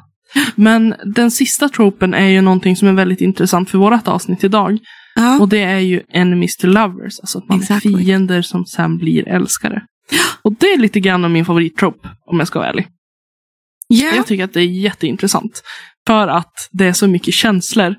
[0.54, 4.78] Men den sista tropen är ju någonting som är väldigt intressant för vårt avsnitt idag.
[5.14, 7.20] Ja, Och det är ju enemies to lovers.
[7.20, 7.92] Alltså att man Exactly.
[7.94, 9.82] är fiender som sen blir älskare.
[10.42, 12.86] Och det är lite grann av min favorittrope, om jag ska vara ärlig.
[13.86, 14.14] Ja.
[14.16, 15.62] Jag tycker att det är jätteintressant.
[16.06, 17.96] För att det är så mycket känslor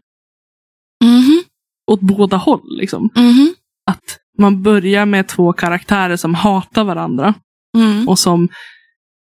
[1.04, 1.44] Mhm,
[1.92, 2.78] åt båda håll.
[2.78, 3.10] Liksom.
[3.16, 3.54] mhm,
[3.92, 7.34] Att man börjar med två karaktärer som hatar varandra.
[7.78, 8.10] mm.
[8.10, 8.50] och som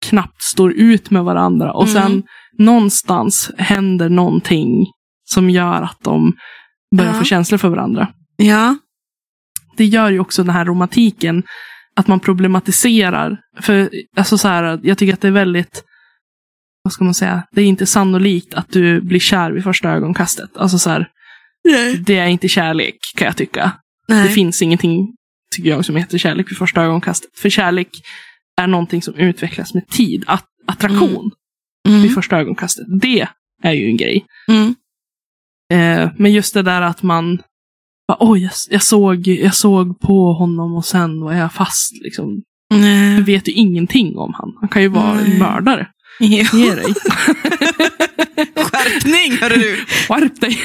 [0.06, 1.72] knappt står ut med varandra.
[1.72, 2.22] Och sen Mm.
[2.58, 4.86] någonstans händer någonting
[5.24, 6.32] som gör att de
[6.96, 7.18] börjar Ja.
[7.18, 8.08] få känslor för varandra.
[8.36, 8.76] Ja,
[9.76, 11.42] Det gör ju också den här romantiken
[11.96, 13.40] att man problematiserar.
[13.60, 15.84] För alltså så här, jag tycker att det är väldigt,
[16.86, 20.56] vad ska man säga, det är inte sannolikt att du blir kär vid första ögonkastet.
[20.56, 21.08] Alltså så här,
[22.06, 23.72] det är inte kärlek kan jag tycka.
[24.08, 24.22] nej.
[24.22, 25.14] Det finns ingenting,
[25.56, 27.30] tycker jag, som heter kärlek vid första ögonkastet.
[27.38, 27.88] För kärlek
[28.60, 30.24] är någonting som utvecklas med tid.
[30.26, 31.30] Att, attraktion
[31.88, 33.26] Mm, vid första ögonkastet, det
[33.62, 34.26] är ju en grej.
[34.48, 34.74] mm,
[35.72, 37.36] Eh, men just det där att man,
[38.08, 41.92] bara, oj, jag, jag, såg, jag såg på honom och sen var jag fast.
[42.02, 42.42] Liksom.
[42.74, 43.16] nej.
[43.16, 44.52] Du vet ju ingenting om han.
[44.60, 45.38] Han kan ju vara en Nej.
[45.38, 45.88] mördare.
[46.18, 46.46] Ja.
[46.52, 46.94] Ge dig.
[48.56, 49.84] Skärpning, hörru du.
[49.86, 50.60] Skärp dig!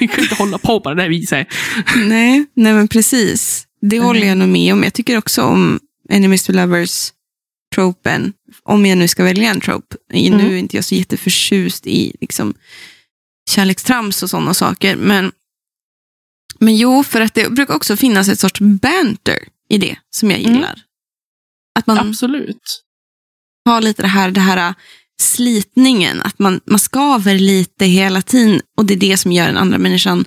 [0.00, 1.48] Vi kan inte hålla på på det där viset.
[1.96, 3.66] Nej, nej men precis.
[3.80, 4.82] Det håller jag nog med om.
[4.84, 7.12] Jag tycker också om Enemies to Lovers
[7.74, 8.32] tropen.
[8.62, 9.96] Om jag nu ska välja en trope.
[10.12, 10.40] Nu Mm.
[10.46, 12.54] är inte jag så jätteförtjust i liksom,
[13.50, 14.96] kärlekstrams och sådana saker.
[14.96, 15.32] Men,
[16.58, 20.40] men jo, för att det brukar också finnas ett sorts banter i det som jag
[20.40, 20.52] Mm.
[20.54, 20.82] gillar.
[21.78, 22.82] Att man Absolut.
[23.66, 24.74] Har lite det här, det här
[25.20, 29.56] slitningen, att man, man skaver lite hela tiden och det är det som gör den
[29.56, 30.24] andra människan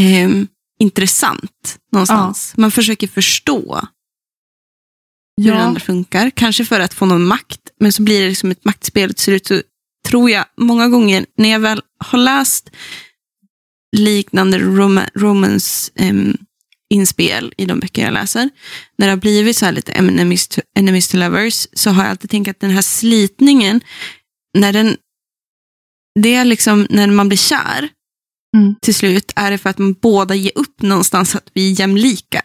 [0.00, 0.46] ehm,
[0.80, 2.54] intressant någonstans.
[2.56, 3.80] Man försöker förstå
[5.36, 8.28] hur den Ja, andra funkar, kanske för att få någon makt, men så blir det
[8.28, 9.46] liksom ett maktspel till slut.
[9.46, 9.62] Så
[10.08, 12.70] tror jag många gånger när jag väl har läst
[13.96, 16.36] liknande rom- romance ehm,
[16.94, 18.50] inspel i de böcker jag läser,
[18.98, 22.10] när det har blivit så här lite enemies to, enemies to lovers, så har jag
[22.10, 23.80] alltid tänkt att den här slitningen,
[24.58, 24.96] när den,
[26.20, 27.88] det är liksom när man blir kär,
[28.56, 28.74] Mm.
[28.82, 32.44] till slut är det för att man båda ger upp någonstans att vi är jämlikar.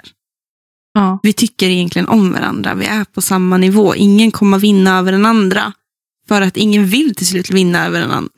[0.93, 1.19] ja.
[1.23, 3.95] Vi tycker egentligen om varandra, vi är på samma nivå.
[3.95, 5.73] Ingen kommer vinna över den andra,
[6.27, 8.29] för att ingen vill till slut vinna över den, an-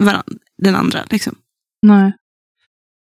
[0.57, 1.05] den andra.
[1.09, 1.35] Liksom.
[1.81, 2.13] Nej.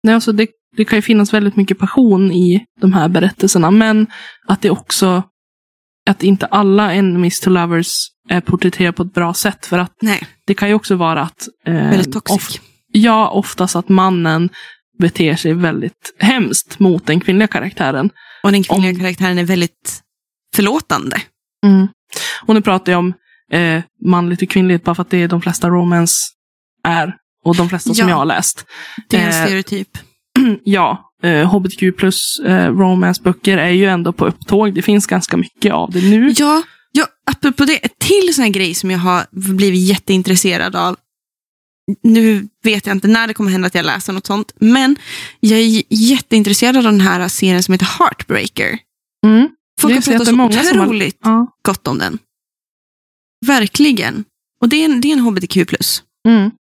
[0.03, 4.07] Nej, alltså det, det kan ju finnas väldigt mycket passion i de här berättelserna, men
[4.47, 5.23] att det också
[6.09, 7.93] att inte alla enemies to lovers
[8.29, 9.65] är porträtterade på ett bra sätt.
[9.65, 12.35] För att Nej, det kan ju också vara att eh, väldigt toxic.
[12.37, 12.61] of-
[12.91, 14.49] ja, oftast att mannen
[14.99, 18.09] beter sig väldigt hemskt mot den kvinnliga karaktären.
[18.43, 20.01] Och den kvinnliga Om- karaktären är väldigt
[20.55, 21.17] förlåtande.
[22.45, 23.13] Och nu pratar jag om
[23.51, 26.15] eh, manligt och kvinnligt bara för att det är de flesta romance
[26.83, 27.15] är.
[27.45, 28.09] Och de flesta som Ja.
[28.13, 28.65] jag har läst.
[29.09, 29.97] Det är en Eh, stereotyp.
[30.63, 34.73] ja, eh, HBTQ plus eh, romance-böcker är ju ändå på upptåg.
[34.73, 36.33] Det finns ganska mycket av det nu.
[36.37, 40.95] Ja, ja, apropå det, till sån här grej som jag har blivit jätteintresserad av.
[42.03, 44.95] Nu vet jag inte när det kommer hända att jag läser något sånt, men
[45.39, 48.79] jag är jätteintresserad av den här serien som heter Heartbreaker.
[49.25, 49.49] Mm.
[49.81, 50.45] Folk har pratat så har-
[50.85, 51.47] otroligt Ja.
[51.61, 52.19] gott om den.
[53.45, 54.23] Verkligen.
[54.61, 55.57] Och det är en, det är en hbtq+.
[56.27, 56.51] Mm.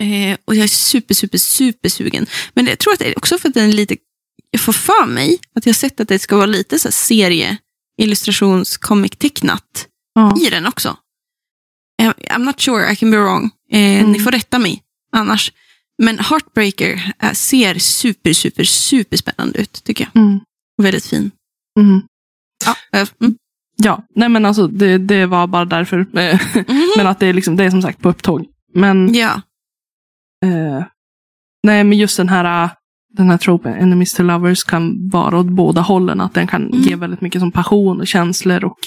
[0.00, 2.26] Eh, och jag är super, super, super sugen.
[2.54, 3.96] Men jag tror att det är också för att den är lite,
[4.50, 6.92] jag får för mig att jag har sett att det ska vara lite så här
[6.92, 7.56] serie,
[7.98, 10.36] illustrations, comic-tecknat Ja.
[10.46, 10.96] i den också.
[12.02, 13.50] Eh, I'm not sure, I can be wrong.
[13.72, 14.12] Eh, Mm.
[14.12, 15.52] Ni får rätta mig annars.
[16.02, 20.22] Men Heartbreaker eh, ser super, super, super spännande ut tycker jag.
[20.22, 20.40] Mm.
[20.82, 21.30] Väldigt fin.
[21.80, 22.02] Mm.
[22.66, 23.36] Ja, eh, mm.
[23.76, 25.96] Ja, nej men alltså det, det var bara därför.
[26.12, 26.92] Mhm.
[26.96, 28.46] Men att det är, liksom, det är som sagt på upptåg.
[28.74, 29.40] Men, Ja,
[30.44, 30.84] eh,
[31.62, 32.70] nej, men just den här,
[33.16, 36.20] den här tropen, enemies to lovers, kan vara åt båda hållen.
[36.20, 36.80] Att den kan Mm.
[36.80, 38.78] ge väldigt mycket som passion och känslor och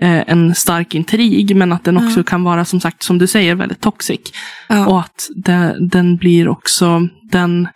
[0.00, 3.54] eh, en stark intrig men att den också kan vara som sagt som du säger
[3.54, 4.20] väldigt toxic.
[4.68, 4.86] Ja.
[4.86, 7.68] Och att det, den blir också, den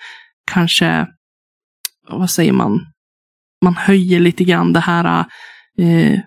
[0.52, 1.06] kanske,
[2.08, 2.80] vad säger man,
[3.64, 5.24] man höjer lite grann det här
[5.78, 6.18] eh,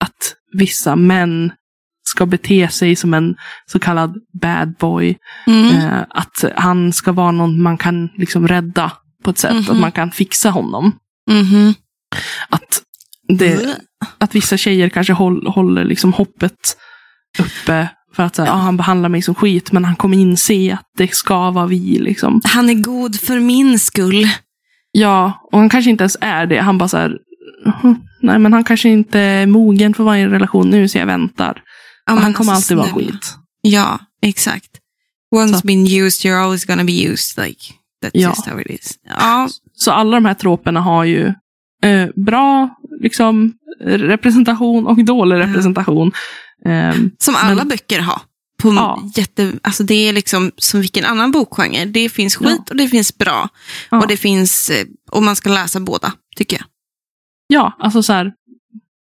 [0.00, 1.52] att vissa män
[2.02, 3.34] ska bete sig som en
[3.66, 5.16] så kallad bad boy.
[5.46, 5.76] Mm.
[5.76, 8.92] Eh, att han ska vara någon man kan liksom rädda
[9.24, 9.70] på ett sätt, Mhm.
[9.70, 10.92] att man kan fixa honom.
[11.30, 11.74] Mhm.
[12.48, 12.82] Att,
[13.28, 13.76] det,
[14.18, 16.76] att vissa tjejer kanske håll, håller liksom hoppet
[17.38, 18.54] uppe för att så här, Ja.
[18.54, 21.98] ah, han behandlar mig som skit, men han kommer inse att det ska vara vi.
[21.98, 22.40] Liksom.
[22.44, 24.26] Han är god för min skull.
[24.92, 26.58] Ja, och han kanske inte ens är det.
[26.60, 27.16] Han bara så här,
[27.82, 31.62] "Mhm, nej men han kanske inte är mogen för varje relation nu, så jag väntar.
[32.06, 33.34] Ja, han kommer alltså, alltid vara skit.
[33.62, 34.70] Ja, exakt.
[35.36, 35.66] Once Så.
[35.66, 37.44] been used, you're always gonna be used.
[37.44, 37.60] Like,
[38.04, 38.28] that's Ja.
[38.28, 38.98] just how it is.
[39.08, 41.34] Ja, Så alla de här troperna har ju
[41.84, 46.12] eh, bra liksom, representation och dålig representation.
[46.64, 48.20] Ehm, som alla Men- böcker har.
[48.58, 49.10] På Ja.
[49.16, 51.84] jätte, alltså det är liksom som vilken annan bokgenre.
[51.84, 52.64] Det finns skit Ja.
[52.70, 53.48] och det finns bra.
[53.90, 54.00] ja.
[54.00, 56.66] Och det finns, eh, och man ska läsa båda, tycker jag.
[57.46, 58.32] Ja, alltså så här.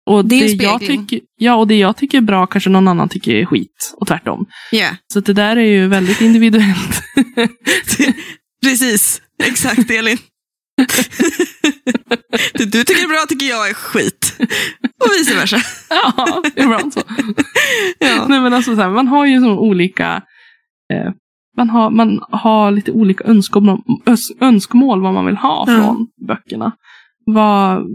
[0.07, 3.09] Och Det det, jag tycker, ja, och det jag tycker är bra kanske någon annan
[3.09, 3.95] tycker är skit.
[3.97, 4.47] Och tvärtom.
[4.73, 4.95] Yeah.
[5.13, 7.03] Så det där är ju väldigt individuellt.
[8.65, 10.19] Precis, exakt Elin.
[12.55, 14.37] det du tycker är bra tycker jag är skit.
[15.05, 15.57] Och vice versa.
[15.91, 17.01] ja, ibland så.
[17.99, 18.27] Ja.
[18.29, 20.23] Nej, men alltså, så här, man har ju så olika
[20.93, 21.13] eh,
[21.57, 26.73] man, har, man har lite olika önskemål, öns- önskemål vad man vill ha från böckerna.
[27.27, 27.87] Vad,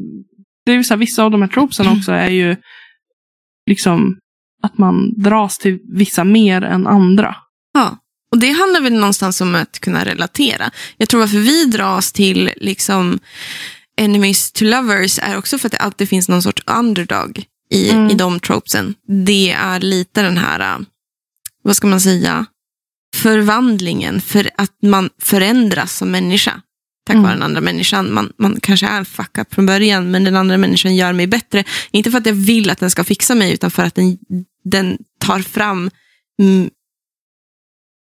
[0.69, 2.55] det är ju så här, vissa av de här tropesen också är ju
[3.69, 4.17] liksom
[4.63, 7.35] att man dras till vissa mer än andra.
[7.73, 7.97] Ja,
[8.31, 10.71] och det handlar väl någonstans om att kunna relatera.
[10.97, 13.19] Jag tror varför vi dras till liksom
[13.97, 18.09] enemies to lovers är också för att det alltid finns någon sorts underdog i, Mm.
[18.09, 18.95] i de tropesen.
[19.07, 20.79] Det är lite den här, äh,
[21.63, 22.45] vad ska man säga,
[23.15, 26.61] förvandlingen, för att man förändras som människa.
[27.09, 27.23] Tack Mm.
[27.23, 28.13] vare den andra människan.
[28.13, 31.27] Man, man kanske är en fuck up från början, men den andra människan gör mig
[31.27, 31.63] bättre.
[31.91, 34.17] Inte för att jag vill att den ska fixa mig, utan för att den,
[34.63, 35.89] den tar fram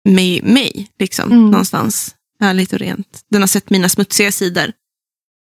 [0.09, 1.45] mig, mig liksom, Mm.
[1.51, 2.15] någonstans.
[2.41, 3.25] Ärligt och rent.
[3.31, 4.73] Den har sett mina smutsiga sidor.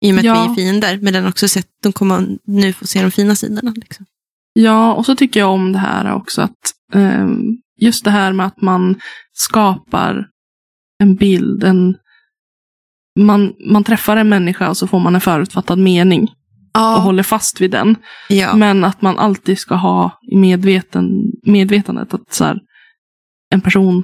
[0.02, 0.34] I och med Ja.
[0.38, 0.98] att vi är fiender.
[0.98, 3.74] Men den har också sett, de kommer nu få se de fina sidorna.
[3.76, 4.06] Liksom.
[4.54, 8.46] Ja, och så tycker jag om det här också att ehm, just det här med
[8.46, 9.00] att man
[9.34, 10.28] skapar
[11.00, 11.96] en bild, en,
[13.20, 16.30] man, man träffar en människa och så får man en förutfattad mening och
[16.74, 17.96] Ja, håller fast vid den.
[18.30, 18.56] ja.
[18.56, 22.60] Men att man alltid ska ha i medveten, medvetandet att så här,
[23.54, 24.04] en person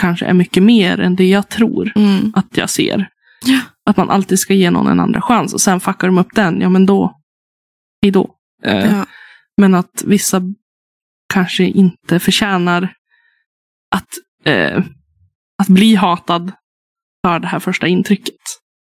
[0.00, 2.32] kanske är mycket mer än det jag tror Mm.
[2.36, 3.08] att jag ser.
[3.44, 3.60] Ja.
[3.86, 6.60] Att man alltid ska ge någon en andra chans och sen fuckar de upp den,
[6.60, 7.20] ja men då,
[8.02, 8.34] hej då.
[8.64, 9.02] Eh.
[9.56, 10.42] Men att vissa
[11.34, 12.94] kanske inte förtjänar
[13.90, 14.08] att,
[14.44, 14.84] eh,
[15.58, 16.52] att bli hatad
[17.24, 18.34] för det här första intrycket.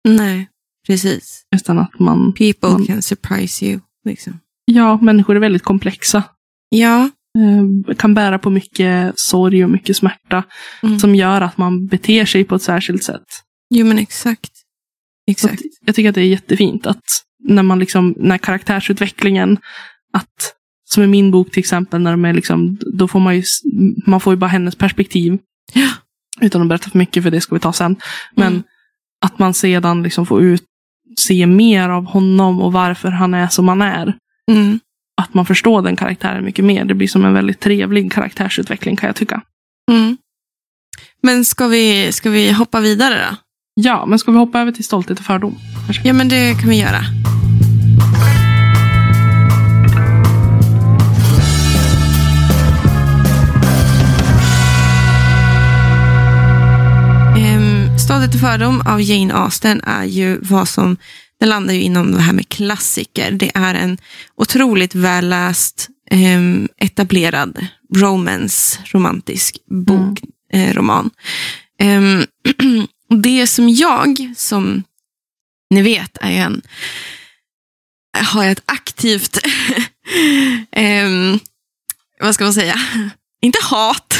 [0.08, 0.48] Nej,
[0.86, 1.42] precis.
[1.56, 3.80] Utan att man, People Man- can surprise you.
[4.04, 4.40] Liksom.
[4.64, 6.22] ja, människor är väldigt komplexa.
[6.68, 7.10] Ja.
[7.38, 10.42] Eh, kan bära på mycket sorg och mycket smärta.
[10.82, 10.98] Mm.
[10.98, 13.24] Som gör att man beter sig på ett särskilt sätt.
[13.74, 14.50] Jo, men exakt.
[15.26, 15.54] Exakt.
[15.54, 17.04] att jag tycker att det är jättefint att
[17.44, 19.58] när man liksom, när karaktärsutvecklingen,
[20.12, 23.42] att som i min bok till exempel, när de är liksom, då får man ju,
[24.06, 25.38] man får ju bara hennes perspektiv.
[25.72, 25.88] Ja.
[26.40, 27.96] Utan att berätta för mycket, för det ska vi ta sen.
[28.34, 28.62] Men Mm.
[29.24, 30.62] att man sedan liksom får ut,
[31.16, 34.14] se mer av honom och varför han är som han är.
[34.50, 34.80] Mm.
[35.22, 36.84] Att man förstår den karaktären mycket mer.
[36.84, 39.42] Det blir som en väldigt trevlig karaktärsutveckling kan jag tycka.
[39.90, 40.16] Mm.
[41.22, 43.36] Men ska vi, ska vi hoppa vidare då?
[43.74, 45.58] Ja, men ska vi hoppa över till stolthet och fördom?
[46.04, 47.00] Ja, men det kan vi göra.
[58.02, 60.96] Stolthet och fördom av Jane Austen är ju vad som,
[61.40, 63.30] den landar ju inom det här med klassiker.
[63.30, 63.98] Det är en
[64.36, 70.20] otroligt välläst, um, etablerad romance, romantisk bok,
[70.52, 71.10] eh, roman.
[73.10, 74.82] Och det som jag, som
[75.70, 76.62] ni vet, är en,
[78.18, 79.38] har jag ett aktivt,
[80.72, 81.38] ehm,
[82.20, 82.80] vad ska man säga,
[83.42, 84.18] inte hat,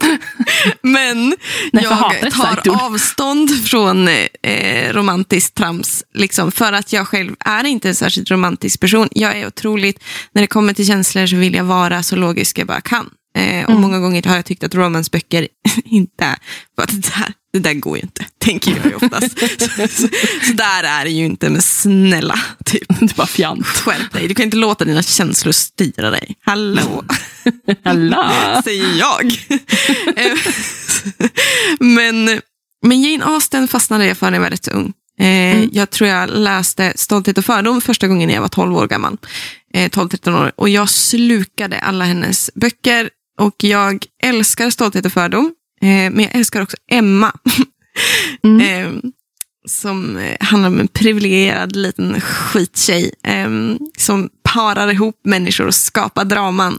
[0.82, 1.36] men
[1.72, 4.08] Nej, jag tar avstånd från
[4.42, 6.04] eh, romantiskt trams.
[6.14, 9.08] Liksom, för att jag själv är inte en särskilt romantisk person.
[9.10, 10.02] Jag är otroligt,
[10.32, 13.10] när det kommer till känslor så vill jag vara så logisk jag bara kan.
[13.36, 13.82] Eh, och Mm.
[13.82, 15.48] många gånger har jag tyckt att romansböcker
[15.84, 16.36] inte
[16.76, 19.38] bara det där, det där går ju inte, tänker jag ju oftast.
[19.60, 20.08] så, så,
[20.42, 22.38] så, där är det ju inte, men snälla.
[22.64, 23.00] Typ.
[23.00, 23.66] Det bara fjant.
[23.66, 26.36] Skärp dig, du kan inte låta dina känslor styra dig.
[26.44, 27.04] Hallå,
[27.84, 28.24] Hallå.
[28.64, 29.38] säger jag.
[31.80, 32.40] men,
[32.86, 34.92] men Jane Austen fastnade jag för när jag var rätt ung.
[35.18, 35.70] Eh, mm.
[35.72, 39.16] Jag tror jag läste Stolthet och fördom första gången när jag var 12 år gammal.
[39.74, 40.52] Eh, 12-13 år.
[40.56, 43.10] Och jag slukade alla hennes böcker.
[43.40, 45.54] Och jag älskar Stolthet och fördom.
[45.82, 47.32] Eh, men jag älskar också Emma.
[48.44, 48.60] Mm.
[48.60, 49.10] Eh,
[49.68, 53.12] som eh, handlar om en privilegierad liten skittjej
[53.98, 56.78] som parar ihop människor och skapar draman.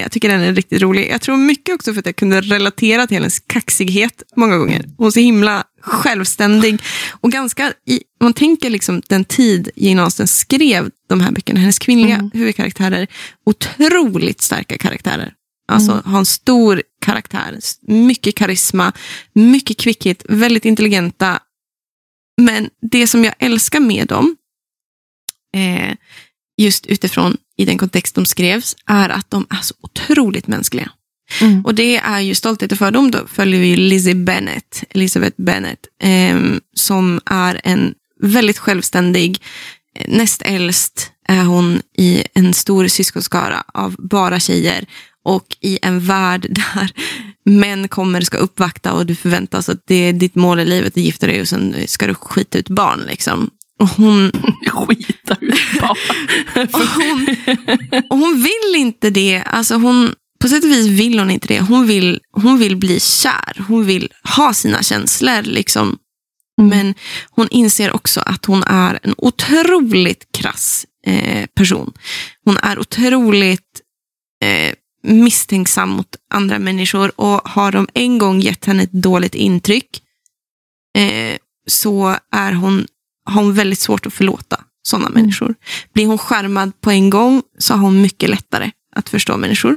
[0.00, 1.08] Jag tycker den är riktigt rolig.
[1.10, 4.84] Jag tror mycket också för att jag kunde relatera till hennes kaxighet många gånger.
[4.98, 10.28] Hon är så himla självständig och ganska, i, man tänker liksom den tid Jane Austen
[10.28, 12.30] skrev de här böckerna, hennes kvinnliga mm.
[12.34, 13.06] huvudkaraktärer,
[13.46, 15.32] otroligt starka karaktärer.
[15.68, 16.04] Alltså mm.
[16.04, 18.92] har en stor karaktär, mycket karisma,
[19.32, 21.40] mycket kvickhet, väldigt intelligenta.
[22.42, 24.36] Men det som jag älskar med dem,
[25.54, 25.96] eh,
[26.56, 30.90] just utifrån i den kontext de skrevs, är att de är så otroligt mänskliga.
[31.40, 31.64] Mm.
[31.64, 36.40] Och det är ju Stolthet och fördom, då följer vi Lizzie Bennett, Elizabeth Bennett, eh,
[36.74, 39.42] som är en väldigt självständig,
[39.98, 44.86] eh, näst äldst är hon i en stor syskonskara av bara tjejer
[45.24, 46.90] och i en värld där
[47.44, 51.02] män kommer ska uppvakta och du förväntas att det är ditt mål i livet att
[51.02, 53.00] gifta dig och sen ska du skita ut barn.
[53.08, 53.50] Liksom.
[53.80, 54.32] Och hon...
[54.66, 55.96] Skita ut barn?
[56.72, 57.36] och, hon,
[58.10, 59.42] och hon vill inte det.
[59.46, 61.60] Alltså hon, på sätt och vis vill hon inte det.
[61.60, 63.64] Hon vill, hon vill bli kär.
[63.68, 65.42] Hon vill ha sina känslor.
[65.42, 65.98] Liksom.
[66.60, 66.68] Mm.
[66.70, 66.94] Men
[67.30, 71.92] hon inser också att hon är en otroligt krass eh, person.
[72.44, 73.80] Hon är otroligt
[74.44, 80.02] eh, misstänksam mot andra människor och har de en gång gett henne ett dåligt intryck
[80.98, 81.36] eh,
[81.66, 82.86] så är hon,
[83.24, 85.20] har hon väldigt svårt att förlåta sådana mm.
[85.20, 85.54] människor.
[85.92, 89.76] Blir hon skärmad på en gång så har hon mycket lättare att förstå människor.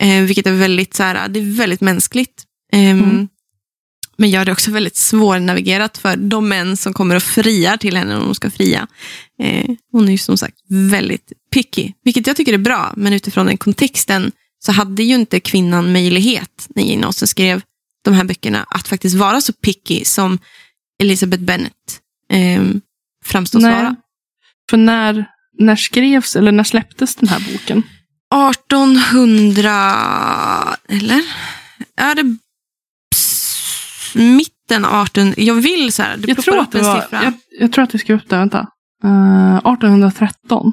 [0.00, 2.44] Eh, vilket är väldigt, så här, det är väldigt mänskligt.
[2.72, 3.28] Eh, mm.
[4.16, 8.14] Men gör det också väldigt svårnavigerat för de män som kommer och friar till henne
[8.14, 8.86] när hon ska fria.
[9.42, 12.92] Eh, hon är ju som sagt väldigt picky, vilket jag tycker är bra.
[12.96, 17.62] Men utifrån den kontexten så hade ju inte kvinnan möjlighet när Jane Austen skrev
[18.04, 20.38] de här böckerna att faktiskt vara så picky som
[21.02, 22.00] Elizabeth Bennet
[22.32, 22.62] eh,
[23.24, 23.72] framstås Nej.
[23.72, 23.96] vara.
[24.70, 25.24] För när,
[25.58, 27.82] när skrevs, eller när släpptes den här boken?
[28.34, 31.22] 1800, eller?
[31.96, 32.36] Ja, det
[34.14, 35.34] mitten av 18...
[35.36, 38.16] Jag vill så här, jag tror, att det var, jag, jag, tror att jag skrev
[38.16, 38.66] upp det, vänta.
[39.04, 40.72] Uh, 1813.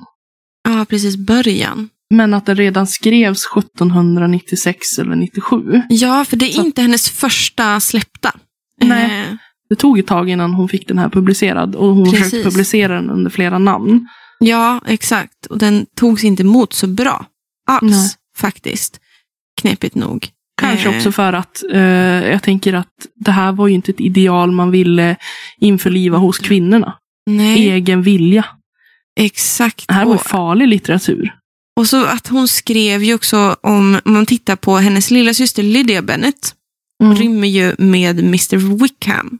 [0.65, 1.17] Ja, precis.
[1.17, 1.89] Början.
[2.09, 5.81] Men att det redan skrevs 1796 eller 97.
[5.89, 6.65] Ja, för det är så.
[6.65, 8.31] inte hennes första släppta.
[8.81, 9.21] Nej.
[9.21, 9.35] Eh.
[9.69, 11.75] Det tog ett tag innan hon fick den här publicerad.
[11.75, 12.23] Och hon Precis.
[12.23, 14.07] försökte publicera den under flera namn.
[14.39, 15.45] Ja, exakt.
[15.45, 17.25] Och den togs inte emot så bra
[17.67, 18.09] alls, Nej.
[18.37, 18.99] faktiskt.
[19.61, 20.27] Knepigt nog.
[20.61, 21.81] Kanske också för att eh,
[22.31, 25.15] jag tänker att det här var ju inte ett ideal man ville
[25.57, 26.93] införliva hos kvinnorna.
[27.25, 27.69] Nej.
[27.69, 28.45] Egen vilja.
[29.19, 29.87] Exakt.
[29.87, 31.35] Det här var farlig litteratur.
[31.79, 35.63] Och så att hon skrev ju också om, om man tittar på hennes lilla syster
[35.63, 36.53] Lydia Bennet,
[37.03, 37.15] mm.
[37.15, 39.39] rymmer ju med Mr Wickham.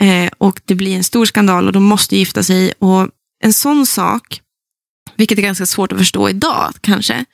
[0.00, 2.72] Eh, och det blir en stor skandal och de måste gifta sig.
[2.78, 3.08] Och
[3.44, 4.40] en sån sak
[5.18, 7.24] vilket är ganska svårt att förstå idag kanske.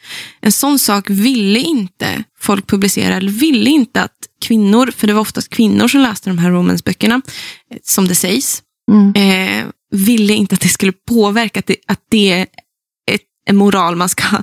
[0.40, 5.20] En sån sak ville inte folk publicera, eller ville inte att kvinnor, för det var
[5.20, 7.22] oftast kvinnor som läste de här romansböckerna,
[7.70, 9.14] eh, som det sägs, mm.
[9.14, 12.42] eh, ville inte att det skulle påverka, att det, att det är
[13.10, 14.42] ett, en moral man ska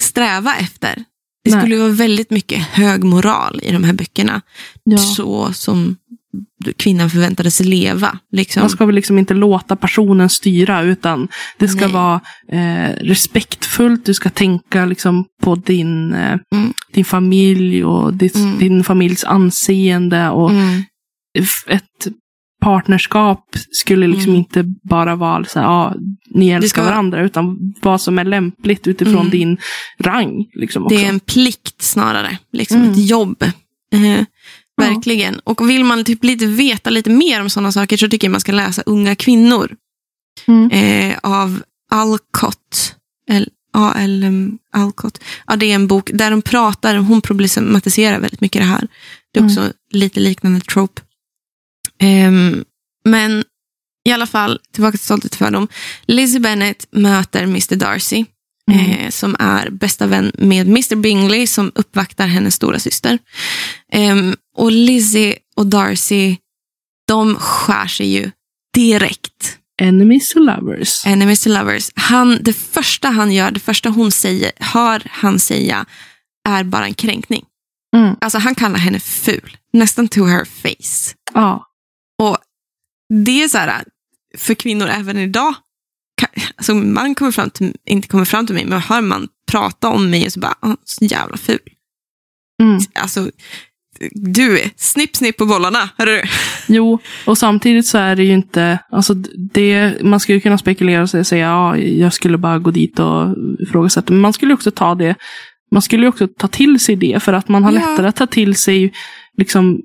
[0.00, 1.04] sträva efter.
[1.44, 1.60] Det Nej.
[1.60, 4.42] skulle vara väldigt mycket hög moral i de här böckerna.
[4.84, 4.98] Ja.
[4.98, 5.96] Så som
[6.76, 8.18] kvinnan förväntades leva.
[8.32, 8.60] Liksom.
[8.60, 11.28] Man ska väl liksom inte låta personen styra utan
[11.58, 11.92] det ska Nej.
[11.92, 14.04] vara eh, respektfullt.
[14.04, 16.72] Du ska tänka liksom på din, eh, mm.
[16.92, 18.58] din familj och ditt, mm.
[18.58, 20.28] din familjs anseende.
[20.28, 20.82] Och mm.
[21.66, 22.06] Ett
[22.62, 24.36] partnerskap skulle liksom mm.
[24.36, 25.94] inte bara vara så här, ja,
[26.26, 29.30] ni älskar varandra, utan vad som är lämpligt utifrån mm.
[29.30, 29.58] din
[30.00, 30.46] rang.
[30.54, 32.90] Liksom, det är en plikt snarare, liksom mm.
[32.90, 33.42] ett jobb.
[33.92, 34.24] Eh,
[34.76, 35.38] Verkligen.
[35.38, 38.40] Och vill man typ lite veta lite mer om sådana saker så tycker jag man
[38.40, 39.76] ska läsa Unga kvinnor.
[40.46, 40.70] Mm.
[40.70, 42.96] Eh, av Alcott.
[43.74, 44.24] A-L
[44.72, 45.20] Alcott.
[45.46, 48.88] Ja, det är en bok där de pratar, hon problematiserar väldigt mycket det här.
[49.32, 49.72] Det är också mm.
[49.90, 51.02] lite liknande trope.
[52.02, 52.30] Eh,
[53.04, 53.44] men
[54.04, 55.68] i alla fall, tillbaka till Stolthet för dem.
[56.06, 58.24] Lizzie Bennet möter Mr Darcy.
[58.70, 58.90] Mm.
[58.90, 63.18] Eh, som är bästa vän med Mr Bingley som uppvaktar hennes stora syster.
[63.94, 66.36] Um, och Lizzie och och Darcy,
[67.08, 68.30] de skär sig ju
[68.74, 69.58] direkt.
[69.82, 71.06] Enemies to lovers.
[71.06, 71.90] Enemies to lovers.
[71.94, 75.86] Han, det första han gör, det första hon säger, hör han säga,
[76.48, 77.44] är bara en kränkning.
[77.96, 78.16] Mm.
[78.20, 79.56] Alltså han kallar henne ful.
[79.72, 81.14] Nästan to her face.
[81.34, 81.66] Ja.
[82.26, 82.36] Och
[83.24, 83.84] det är så här,
[84.38, 85.54] för kvinnor även idag,
[86.56, 90.10] alltså man kommer fram till, inte kommer fram till mig, men hör man prata om
[90.10, 91.58] mig och så bara, "Ah, så jävla ful.
[92.62, 92.78] Mm.
[92.94, 93.30] Alltså,
[94.10, 96.22] du, snipp snipp på bollarna, hörru.
[96.68, 99.14] Jo, och samtidigt så är det ju inte, alltså
[99.54, 104.12] det, man skulle kunna spekulera och säga ja, jag skulle bara gå dit och ifrågasätta.
[104.12, 105.14] Men man skulle också ta det,
[105.70, 107.78] man skulle också ta till sig det för att man har Ja.
[107.78, 108.92] lättare att ta till sig
[109.38, 109.80] liksom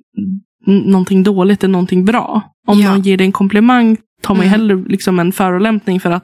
[0.67, 2.51] någonting dåligt än någonting bra.
[2.67, 2.89] Om Ja.
[2.91, 4.59] någon ger dig en komplimang tar man ju Mm.
[4.59, 6.23] hellre liksom en förolämpning för att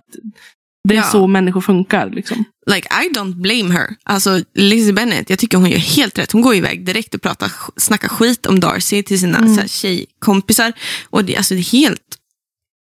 [0.89, 1.03] det är Ja.
[1.03, 2.09] så människor funkar.
[2.09, 2.43] Liksom.
[2.71, 3.87] Like, I don't blame her.
[4.03, 6.31] Alltså, Lizzie Bennett, jag tycker hon gör helt rätt.
[6.31, 9.55] Hon går iväg direkt och pratar, snackar skit om Darcy till sina Mm.
[9.55, 10.73] så här, tjejkompisar.
[11.09, 11.99] Och det, alltså, det är helt,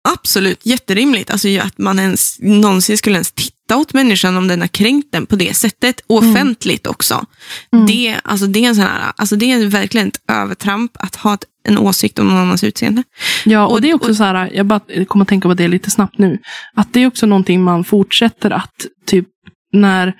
[0.09, 1.31] absolut jätterimligt.
[1.31, 5.27] Alltså, att man ens någonsin skulle ens titta åt människan om den har kränkt den
[5.27, 6.01] på det sättet.
[6.11, 6.31] Mm.
[6.31, 7.25] offentligt också.
[7.73, 7.87] Mm.
[7.87, 11.35] Det, alltså, det, är en sån här, alltså, det är verkligen ett övertramp att ha
[11.35, 13.03] ett, en åsikt om någon annans utseende.
[13.45, 15.55] Ja, och, Och- det är också och- så här, jag bara kommer att tänka på
[15.55, 16.39] det lite snabbt nu.
[16.75, 18.75] Att det är också någonting man fortsätter att,
[19.07, 19.29] typ,
[19.73, 20.15] när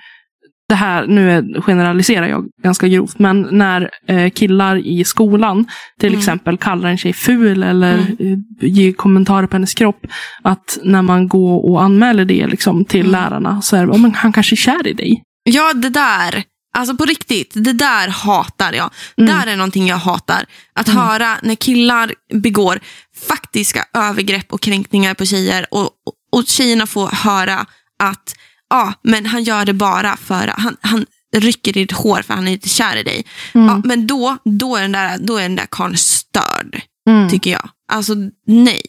[0.71, 5.65] det här, nu generaliserar jag ganska grovt, men när eh, killar i skolan
[5.99, 6.19] till Mm.
[6.19, 8.43] exempel kallar en tjej ful eller Mm.
[8.61, 10.05] eh, ger kommentarer på hennes kropp,
[10.43, 13.11] att när man går och anmäler det liksom, till Mm.
[13.11, 15.23] lärarna så är det, oh, men han kanske är kär i dig.
[15.43, 16.43] Ja, det där.
[16.77, 18.89] Alltså på riktigt, det där hatar jag.
[19.17, 19.35] Mm.
[19.35, 20.45] Där är någonting jag hatar.
[20.75, 21.01] Att Mm.
[21.01, 22.79] höra när killar begår
[23.27, 27.65] faktiska övergrepp och kränkningar på tjejer och, och, och tjejerna får höra
[28.03, 28.35] att
[28.71, 31.05] ja, men han gör det bara för han, han
[31.37, 33.25] rycker i ditt hår för han är lite kär i dig.
[33.53, 33.67] Mm.
[33.67, 37.29] Ja, men då, då är den där, då är den där karln störd, Mm.
[37.29, 37.69] tycker jag.
[37.91, 38.13] Alltså
[38.47, 38.81] nej.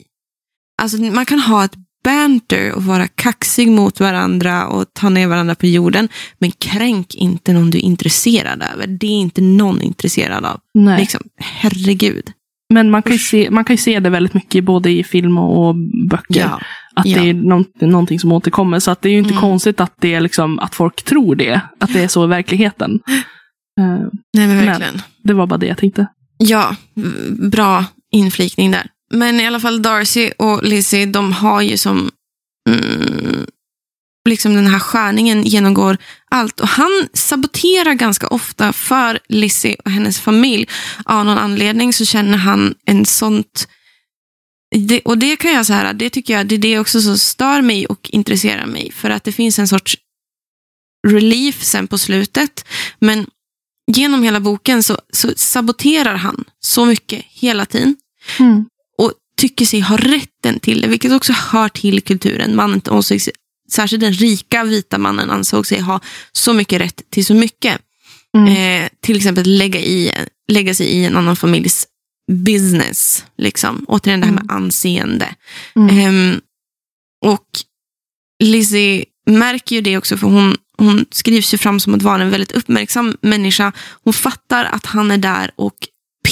[0.82, 1.74] Alltså, man kan ha ett
[2.04, 6.08] banter och vara kaxig mot varandra och ta ner varandra på jorden.
[6.38, 8.86] Men kränk inte någon du är intresserad över.
[8.86, 10.60] Det är inte någon intresserad av.
[10.74, 11.00] Nej.
[11.00, 12.32] Liksom, herregud.
[12.74, 15.38] Men man kan, ju se, man kan ju se det väldigt mycket både i film
[15.38, 15.74] och, och
[16.10, 16.40] böcker.
[16.40, 16.60] Ja.
[16.95, 17.20] Att Ja.
[17.22, 18.80] det är nå- någonting som återkommer.
[18.80, 19.40] Så att det är ju inte Mm.
[19.40, 21.61] konstigt att, det är liksom, att folk tror det.
[21.80, 23.01] Att det är så i verkligheten.
[23.80, 23.86] Eh,
[24.36, 25.03] Nej men Men- verkligen.
[25.24, 26.07] det var bara det jag tänkte.
[26.38, 26.76] Ja,
[27.30, 28.86] bra inflikning där.
[29.14, 32.11] Men i alla fall Darcy och Lizzie, de har ju som
[32.70, 33.47] mm,
[34.28, 35.97] liksom den här skärningen genomgår
[36.30, 36.61] allt.
[36.61, 40.66] Och han saboterar ganska ofta för Lizzie och hennes familj.
[41.05, 43.68] Av någon anledning så känner han en sånt...
[44.72, 47.62] Det, och det kan jag säga, det tycker jag, det är det också som stör
[47.62, 48.92] mig och intresserar mig.
[48.92, 49.96] För att det finns en sorts
[51.08, 52.64] relief sen på slutet.
[52.98, 53.26] Men
[53.92, 57.96] genom hela boken så, så saboterar han så mycket hela tiden
[58.98, 62.56] och tycker sig ha rätten till det, vilket också hör till kulturen.
[62.56, 63.20] Mannen sig,
[63.72, 66.00] särskilt den rika vita mannen ansåg sig ha
[66.32, 67.78] så mycket rätt till så mycket.
[68.36, 68.82] Mm.
[68.84, 70.12] Eh, till exempel lägga, i,
[70.48, 71.86] lägga sig i en annan familjs
[72.32, 73.24] business.
[73.38, 73.84] Liksom.
[73.88, 75.34] Återigen det här med anseende.
[75.76, 75.98] Mm.
[75.98, 76.40] Ehm,
[77.24, 77.46] och
[78.42, 82.30] Lizzie märker ju det också, för hon, hon skrivs ju fram som att vara en
[82.30, 83.72] väldigt uppmärksam människa.
[84.04, 85.74] Hon fattar att han är där och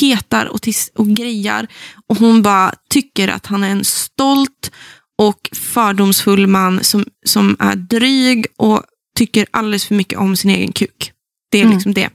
[0.00, 1.66] petar och, tis- och grejar.
[2.06, 4.70] Och hon bara tycker att han är en stolt
[5.18, 8.82] och fördomsfull man som, som är dryg och
[9.16, 11.12] tycker alldeles för mycket om sin egen kuk.
[11.50, 11.74] Det är Mm.
[11.74, 12.10] liksom det.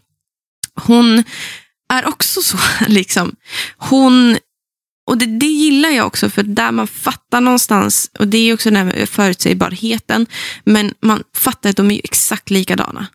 [0.82, 1.24] Hon
[1.94, 2.58] är också så,
[2.88, 3.36] liksom.
[3.78, 4.38] Hon
[5.08, 8.72] och det, det gillar jag också, för där man fattar någonstans, och det är också
[8.72, 10.26] den här förutsägbarheten,
[10.64, 13.08] men man fattar att de är exakt likadana.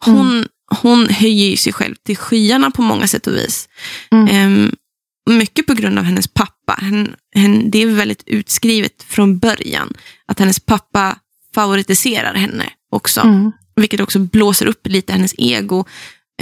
[0.00, 0.46] Hon,
[0.82, 3.68] hon höjer ju sig själv till skyarna på många sätt och vis.
[4.10, 4.28] Mm.
[4.28, 4.72] Ehm,
[5.30, 6.72] mycket på grund av hennes pappa.
[6.80, 9.92] Hen, hen, det är väldigt utskrivet från början
[10.26, 11.18] att hennes pappa
[11.54, 13.20] favoritiserar henne också.
[13.20, 13.52] Mm.
[13.76, 15.84] Vilket också blåser upp lite hennes ego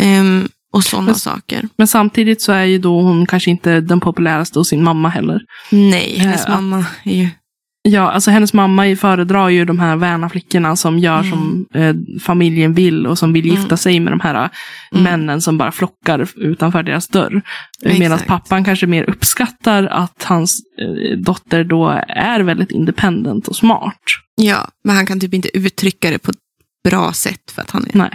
[0.01, 1.69] ehm, och sådana saker.
[1.77, 5.41] Men samtidigt så är ju då hon kanske inte den populäraste hos sin mamma heller.
[5.71, 6.55] Nej, hennes Ja.
[6.55, 7.29] mamma är ju...
[7.89, 11.31] Ja, alltså hennes mamma föredrar ju de här värna flickorna som gör Mm.
[11.31, 13.77] som eh, familjen vill och som vill gifta Mm.
[13.77, 14.51] sig med de här eh,
[14.93, 15.05] Mm.
[15.05, 17.43] männen som bara flockar utanför deras dörr.
[17.83, 17.99] Exakt.
[17.99, 24.01] Medan pappan kanske mer uppskattar att hans eh, dotter då är väldigt independent och smart.
[24.35, 26.37] Ja, men han kan typ inte uttrycka det på ett
[26.91, 27.91] bra sätt för att han är...
[27.99, 28.11] Nej.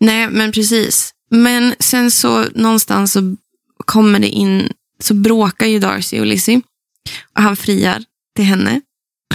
[0.00, 1.10] Nej, men precis.
[1.30, 3.36] Men sen så någonstans så
[3.84, 4.72] kommer det in,
[5.02, 6.60] så bråkar ju Darcy och Lizzie.
[7.36, 8.04] Och han friar
[8.36, 8.80] till henne.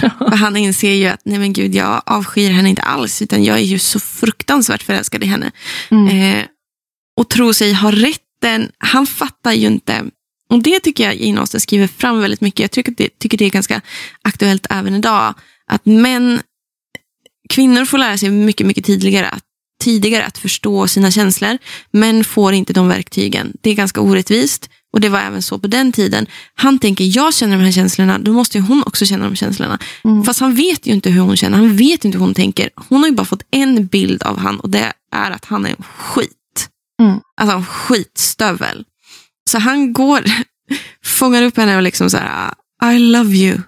[0.00, 3.56] För han inser ju att, nej men gud, jag avskyr henne inte alls, utan jag
[3.56, 5.50] är ju så fruktansvärt förälskad i henne.
[5.90, 6.38] Mm.
[6.38, 6.44] Eh,
[7.16, 8.70] och tror sig ha rätten.
[8.78, 10.04] Han fattar ju inte
[10.50, 12.60] Och det tycker jag Jane Austen skriver fram väldigt mycket.
[12.60, 13.80] Jag tycker det, tycker det är ganska
[14.22, 15.34] aktuellt även idag.
[15.66, 16.40] Att män,
[17.48, 19.44] kvinnor får lära sig mycket, mycket tidigare att,
[19.84, 21.58] tidigare att förstå sina känslor.
[21.90, 23.52] Män får inte de verktygen.
[23.60, 24.70] Det är ganska orättvist.
[24.92, 26.26] Och det var även så på den tiden.
[26.54, 29.78] Han tänker, jag känner de här känslorna, då måste hon också känna de känslorna.
[30.04, 30.24] Mm.
[30.24, 32.70] Fast han vet ju inte hur hon känner, han vet inte hur hon tänker.
[32.88, 35.70] Hon har ju bara fått en bild av han och det är att han är
[35.70, 36.68] en skit.
[37.02, 37.20] Mm.
[37.40, 38.84] Alltså en skitstövel.
[39.50, 40.24] Så han går,
[41.04, 42.54] fångar upp henne och liksom så här,
[42.94, 43.58] I love you.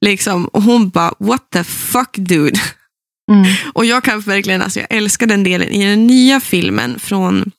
[0.00, 0.44] Liksom.
[0.44, 2.60] Och hon bara, what the fuck dude.
[3.28, 3.46] Mm.
[3.72, 7.52] Och jag kan verkligen, alltså jag älskar den delen i den nya filmen från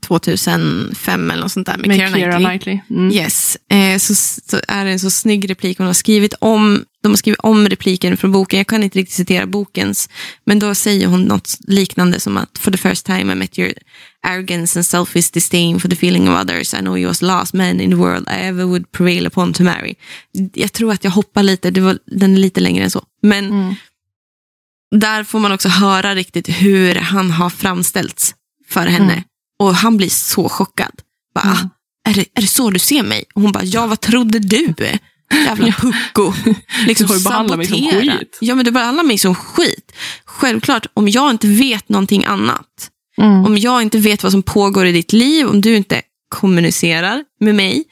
[0.00, 2.40] 2005 eller något sånt där med, med Keira Knightley.
[2.40, 2.80] Knightley.
[2.90, 3.12] Mm.
[3.12, 3.56] Yes.
[3.70, 5.78] Eh, så, så, är det en så snygg replik.
[5.78, 8.58] Hon har skrivit om, de har skrivit om repliken från boken.
[8.58, 10.08] Jag kan inte riktigt citera bokens.
[10.46, 13.72] Men då säger hon något liknande som att for the first time I met your
[14.26, 16.74] arrogance and selfish disdain for the feeling of others.
[16.74, 19.52] I know you was the last man in the world I ever would prevail upon
[19.52, 19.94] to marry.
[20.54, 23.04] Jag tror att jag hoppar lite, det var, den är lite längre än så.
[23.22, 23.74] Men mm.
[24.90, 28.34] Där får man också höra riktigt hur han har framställts
[28.68, 29.12] för henne.
[29.12, 29.24] Mm.
[29.58, 30.92] Och han blir så chockad.
[31.34, 31.68] Bara, mm.
[32.08, 33.24] är, det, är det så du ser mig?
[33.34, 34.74] Och hon bara, ja vad trodde du?
[35.34, 36.32] Jävla pucko.
[36.86, 38.38] Liksom du har ju behandlat mig som skit.
[38.40, 39.92] Ja, men du behandlar mig som skit.
[40.24, 42.90] Självklart, om jag inte vet någonting annat.
[43.18, 43.44] Mm.
[43.44, 47.54] Om jag inte vet vad som pågår i ditt liv, om du inte kommunicerar med
[47.54, 47.84] mig,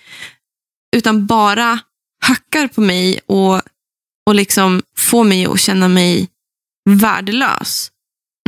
[0.96, 1.78] utan bara
[2.22, 3.62] hackar på mig och,
[4.26, 6.28] och liksom får mig att känna mig
[6.96, 7.90] värdelös.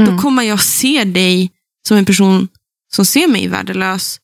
[0.01, 0.17] Mm.
[0.17, 1.51] Då kommer jag se dig
[1.89, 2.49] som en person
[2.93, 4.21] som ser mig värdelös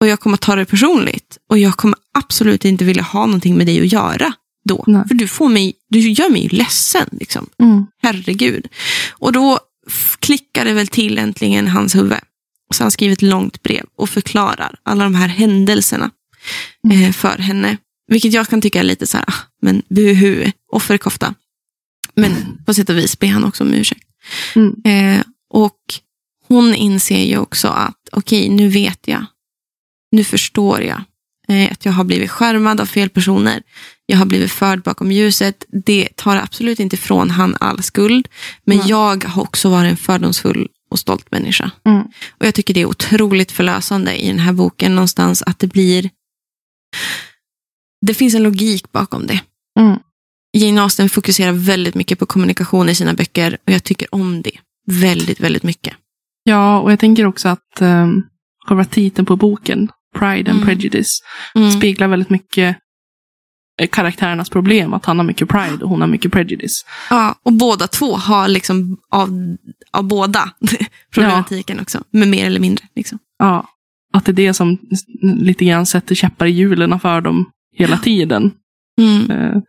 [0.00, 1.38] och jag kommer ta det personligt.
[1.50, 4.32] Och jag kommer absolut inte vilja ha någonting med dig att göra
[4.64, 4.84] då.
[4.86, 5.08] Nej.
[5.08, 7.08] För du, får mig, du gör mig ledsen.
[7.12, 7.46] Liksom.
[7.58, 7.86] Mm.
[8.02, 8.68] Herregud.
[9.10, 9.58] Och då
[10.18, 12.18] klickar det väl till äntligen hans huvud.
[12.74, 16.10] Så han skriver ett långt brev och förklarar alla de här händelserna
[16.84, 17.02] mm.
[17.02, 17.76] eh, för henne.
[18.06, 21.34] Vilket jag kan tycka är lite så här, ah, men buhu, offerkofta.
[22.16, 24.08] Men på sätt och vis ber han också om ursäkt.
[24.54, 24.74] Mm.
[24.84, 25.80] Eh, och
[26.48, 29.26] hon inser ju också att okej, okay, nu vet jag.
[30.12, 31.02] Nu förstår jag
[31.48, 33.62] eh, att jag har blivit skärmad av fel personer.
[34.06, 35.64] Jag har blivit förd bakom ljuset.
[35.68, 38.28] Det tar absolut inte ifrån han all skuld.
[38.64, 38.88] Men mm.
[38.88, 41.70] jag har också varit en fördomsfull och stolt människa.
[41.84, 42.02] Mm.
[42.38, 46.10] Och Jag tycker det är otroligt förlösande i den här boken någonstans att det blir...
[48.06, 49.40] Det finns en logik bakom det.
[49.80, 49.98] Mm.
[50.54, 54.58] Jane Austen fokuserar väldigt mycket på kommunikation i sina böcker och jag tycker om det
[54.86, 55.94] väldigt, väldigt mycket.
[56.44, 58.26] Ja, och jag tänker också att um,
[58.66, 59.88] själva titeln på boken,
[60.18, 60.64] Pride and mm.
[60.64, 61.22] Prejudice,
[61.54, 61.70] mm.
[61.70, 62.76] speglar väldigt mycket
[63.80, 64.94] eh, karaktärernas problem.
[64.94, 66.84] Att han har mycket pride och hon har mycket prejudice.
[67.10, 69.56] Ja, och båda två har liksom av,
[69.92, 70.50] av båda
[71.14, 71.82] problematiken ja.
[71.82, 72.04] också.
[72.10, 72.84] Med mer eller mindre.
[72.96, 73.18] Liksom.
[73.38, 73.68] Ja,
[74.12, 74.78] att det är det som
[75.22, 78.50] lite grann sätter käppar i hjulen för dem hela tiden.
[79.00, 79.30] Mm.
[79.30, 79.62] Uh,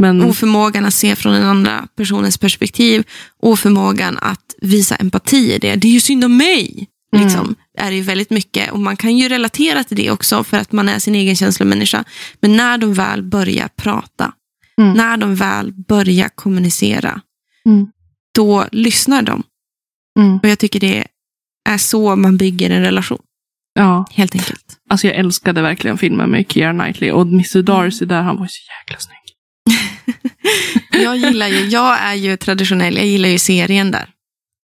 [0.00, 0.22] men...
[0.22, 3.04] Oförmågan att se från den andra personens perspektiv.
[3.42, 5.76] Oförmågan att visa empati i det.
[5.76, 6.88] Det är ju synd om mig.
[7.12, 7.26] Mm.
[7.26, 8.72] Liksom, är det väldigt mycket.
[8.72, 12.04] Och Man kan ju relatera till det också för att man är sin egen känslomänniska.
[12.40, 14.32] Men när de väl börjar prata,
[14.78, 14.92] mm.
[14.92, 17.20] när de väl börjar kommunicera,
[17.66, 17.86] mm.
[18.34, 19.42] då lyssnar de.
[20.18, 20.38] Mm.
[20.38, 21.06] Och Jag tycker det
[21.68, 23.22] är så man bygger en relation.
[23.74, 24.06] Ja.
[24.10, 24.76] Helt enkelt.
[24.90, 28.60] Alltså jag älskade verkligen filmen med Keira Knightley och Mr Darcy där, han var så
[28.80, 29.19] jäkla snygg.
[30.92, 34.10] jag gillar ju, jag är ju traditionell, jag gillar ju serien där.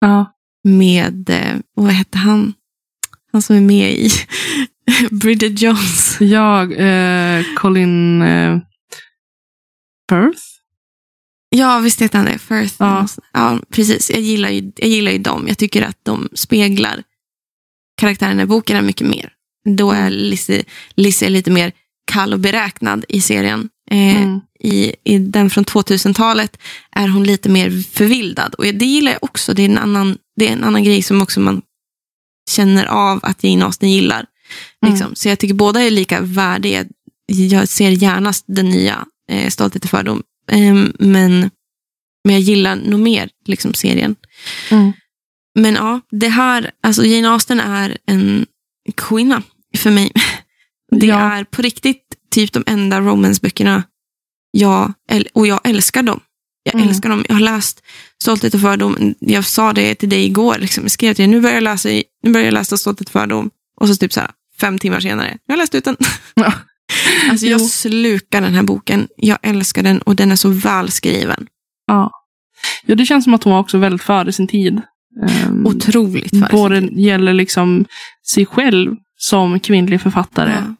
[0.00, 0.32] Ja.
[0.64, 2.54] Med, eh, vad hette han?
[3.32, 4.10] Han som är med i
[5.10, 6.16] Bridget Jones.
[6.20, 8.58] Ja, eh, Colin eh,
[10.10, 10.42] Firth?
[11.50, 12.38] Ja, visst heter han det.
[12.38, 12.74] Firth.
[12.78, 13.06] Ja.
[13.32, 14.10] ja, precis.
[14.10, 15.44] Jag gillar, ju, jag gillar ju dem.
[15.48, 17.02] Jag tycker att de speglar
[18.00, 19.32] karaktärerna i boken mycket mer.
[19.76, 20.12] Då är mm.
[20.12, 20.64] Lizzie,
[20.94, 21.72] Lizzie lite mer
[22.12, 23.68] kall och beräknad i serien.
[23.90, 24.40] Eh, mm.
[24.62, 26.58] I, I den från 2000-talet
[26.96, 28.54] är hon lite mer förvildad.
[28.54, 29.54] Och det gillar jag också.
[29.54, 31.62] Det är en annan, det är en annan grej som också man
[32.50, 34.26] känner av att Jane Austen gillar.
[34.82, 34.94] Mm.
[34.94, 35.14] Liksom.
[35.14, 36.84] Så jag tycker båda är lika värdiga.
[37.26, 40.22] Jag ser gärna den nya eh, Stolthet och fördom.
[40.50, 41.50] Eh, men,
[42.24, 44.16] men jag gillar nog mer liksom, serien.
[44.70, 44.92] Mm.
[45.58, 48.46] Men ja, det här, alltså Jane Austen är en
[48.94, 49.42] kvinna
[49.76, 50.12] för mig.
[50.94, 51.18] Det ja.
[51.18, 53.82] är på riktigt typ de enda romansböckerna
[54.52, 54.92] jag,
[55.32, 56.20] och jag älskar dem.
[56.62, 56.88] Jag mm.
[56.88, 57.24] älskar dem.
[57.28, 57.82] Jag har läst
[58.22, 59.14] Stolthet och fördom.
[59.18, 60.56] Jag sa det till dig igår.
[60.58, 60.84] Liksom.
[60.84, 61.88] Jag skrev till dig, nu börjar jag läsa,
[62.22, 63.50] nu börjar jag läsa Stolthet och fördom.
[63.80, 64.30] Och så typ så här,
[64.60, 65.96] fem timmar senare, jag har läst ut den.
[66.34, 66.52] Ja.
[67.30, 69.08] alltså jag slukar den här boken.
[69.16, 71.46] Jag älskar den och den är så välskriven.
[71.86, 72.10] Ja.
[72.86, 74.80] ja, det känns som att hon var också väldigt före sin tid.
[75.46, 77.84] Um, Otroligt före Både gäller liksom
[78.34, 80.52] sig själv som kvinnlig författare.
[80.52, 80.74] Ja.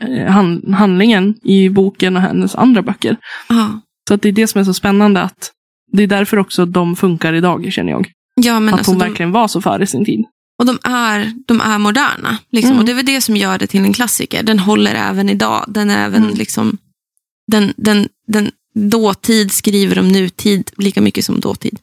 [0.00, 3.16] Eh, han, handlingen i boken och hennes andra böcker.
[3.48, 3.80] Ja.
[4.08, 5.50] Så att det är det som är så spännande att
[5.92, 8.10] det är därför också de funkar idag, känner jag.
[8.40, 10.24] Ja, men att alltså, hon de, verkligen var så före sin tid.
[10.58, 12.38] och de är, de är moderna.
[12.50, 12.70] Liksom.
[12.70, 12.80] Mm.
[12.80, 14.42] Och det är väl det som gör det till en klassiker.
[14.42, 15.64] Den håller även idag.
[15.68, 16.34] Den är även Mm.
[16.34, 16.78] liksom,
[17.52, 21.78] den, den, den, dåtid skriver om nutid lika mycket som dåtid.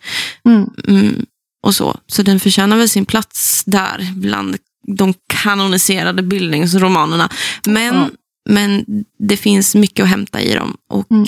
[0.45, 0.69] Mm.
[0.87, 1.25] Mm,
[1.63, 1.97] och så.
[2.07, 4.57] så den förtjänar väl sin plats där bland
[4.95, 5.13] de
[5.43, 7.29] kanoniserade bildningsromanerna.
[7.67, 8.09] Men, Ja.
[8.49, 8.85] men
[9.19, 10.77] det finns mycket att hämta i dem.
[10.89, 11.25] Och Mm.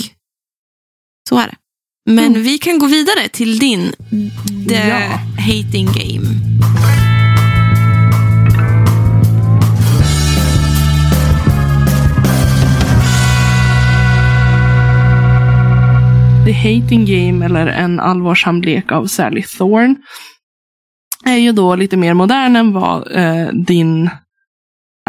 [1.30, 1.56] så är det.
[2.12, 2.44] Men Mm.
[2.44, 3.92] vi kan gå vidare till din
[4.70, 5.20] The Ja.
[5.40, 6.28] Hating Game.
[16.46, 19.96] The Hating Game, eller En allvarsam lek av Sally Thorne,
[21.26, 24.10] är ju då lite mer modern än vad eh, din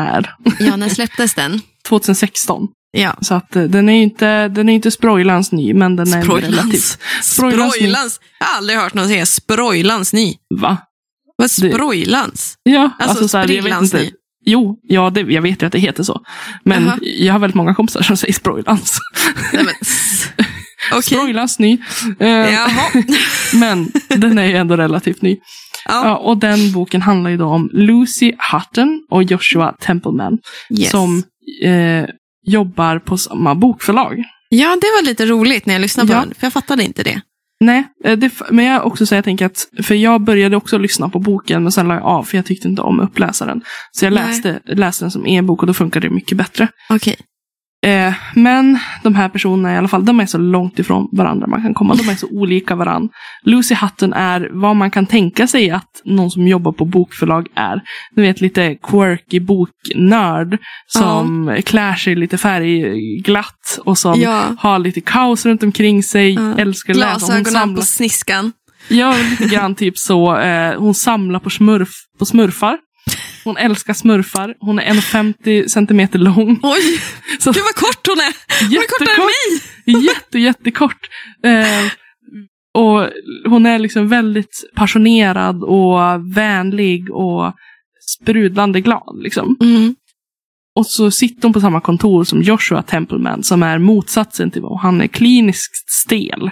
[0.01, 0.35] är.
[0.59, 1.61] Ja, när släpptes den?
[1.89, 2.69] 2016.
[2.91, 3.17] Ja.
[3.21, 6.23] Så att eh, den är ju inte, den är inte sprojlans ny, men den är
[6.23, 6.57] Sprojlans.
[6.57, 6.99] relativt...
[7.23, 7.75] Sprojlans.
[7.75, 8.21] Sprojlans.
[8.39, 10.35] Jag har aldrig hört någon säga sprojlans ny.
[10.55, 10.77] Va?
[11.37, 12.55] Vad är sprojlans?
[12.63, 14.11] Ja, Alltså, så här, jag vet inte.
[14.47, 16.21] Jo, ja, det, jag vet ju att det heter så.
[16.65, 16.99] Men Jaha.
[17.03, 18.99] jag har väldigt många kompisar som säger sprojlans.
[19.53, 19.75] Nej, men,
[20.93, 21.03] Okej.
[21.03, 21.79] Sprojlans ny.
[22.21, 22.91] Eh, Jaha.
[23.55, 25.37] Men den är ju ändå relativt ny.
[25.85, 26.17] Ja.
[26.17, 30.39] Och den boken handlar ju då om Lucy Hutton och Joshua Templeman.
[30.79, 30.91] Yes.
[30.91, 31.23] Som
[31.63, 32.05] eh,
[32.47, 34.25] jobbar på samma bokförlag.
[34.49, 36.21] Ja, det var lite roligt när jag lyssnade på Ja.
[36.21, 36.35] den.
[36.39, 37.21] För jag fattade inte det.
[37.61, 41.09] Nej, eh, det, men jag också så jag tänker att, för jag började också lyssna
[41.09, 43.63] på boken men sen la jag av för jag tyckte inte om uppläsaren.
[43.93, 44.27] Så jag Nej.
[44.27, 46.69] läste, läste den som e-bok och då funkade det mycket bättre.
[46.91, 47.17] Okej.
[47.85, 51.63] Eh, men de här personerna i alla fall, de är så långt ifrån varandra man
[51.63, 51.95] kan komma.
[51.95, 53.09] De är så olika varandra.
[53.43, 57.81] Lucy Hutton är vad man kan tänka sig att någon som jobbar på bokförlag är.
[58.15, 64.43] Du vet lite quirky boknörd som klär sig lite färgglatt och som Ja.
[64.59, 66.35] har lite kaos runt omkring sig.
[66.35, 66.55] Ja.
[66.59, 67.11] Älskar att läsa.
[67.19, 68.53] Glasögonen samlar, på sniskan.
[68.89, 70.37] ja, lite grann typ så.
[70.37, 72.79] Eh, hon samlar på, smurf, på smurfar.
[73.45, 74.55] Hon älskar smurfar.
[74.61, 76.61] Hon är 1,50 centimeter lång.
[76.63, 77.01] Oj,
[77.39, 78.35] Så- gud vad kort hon är.
[78.65, 80.05] Hon är kortare än mig.
[80.07, 80.99] Jätte, jättekort.
[81.45, 81.91] Eh,
[82.75, 83.09] och
[83.51, 87.55] hon är liksom väldigt passionerad och vänlig och
[88.21, 89.21] sprudlande glad.
[89.23, 89.57] Liksom.
[89.61, 89.95] Mm.
[90.77, 94.81] Och så sitter hon på samma kontor som Joshua Templeman som är motsatsen till vad
[94.81, 96.51] han är kliniskt stel.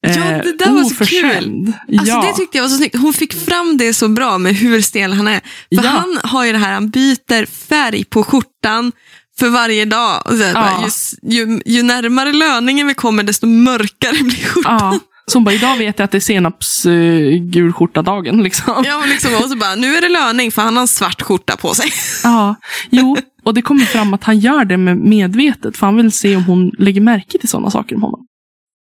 [0.00, 1.72] Ja, Eh, det där var så kul.
[1.98, 2.22] Alltså ja.
[2.26, 2.96] det tyckte jag var så snyggt.
[2.96, 5.40] Hon fick fram det så bra med hur stel han är.
[5.40, 5.90] För Ja.
[5.90, 8.92] han har ju det här, han byter färg på skjortan
[9.38, 10.22] för varje dag.
[10.26, 10.52] Så Ja.
[10.54, 10.88] bara,
[11.22, 15.00] ju, ju, ju närmare löningen vi kommer, desto mörkare blir skjortan.
[15.26, 18.42] Så hon bara, idag vet jag att det är senaps uh, gulskjorta-dagen.
[18.42, 18.84] Liksom.
[18.86, 21.56] Ja, liksom, och så bara, nu är det löning för han har en svart skjorta
[21.56, 21.92] på sig.
[22.24, 22.54] Ja,
[22.90, 26.36] jo, och det kommer fram att han gör det med medvetet, för han vill se
[26.36, 28.20] om hon lägger märke till sådana saker om honom.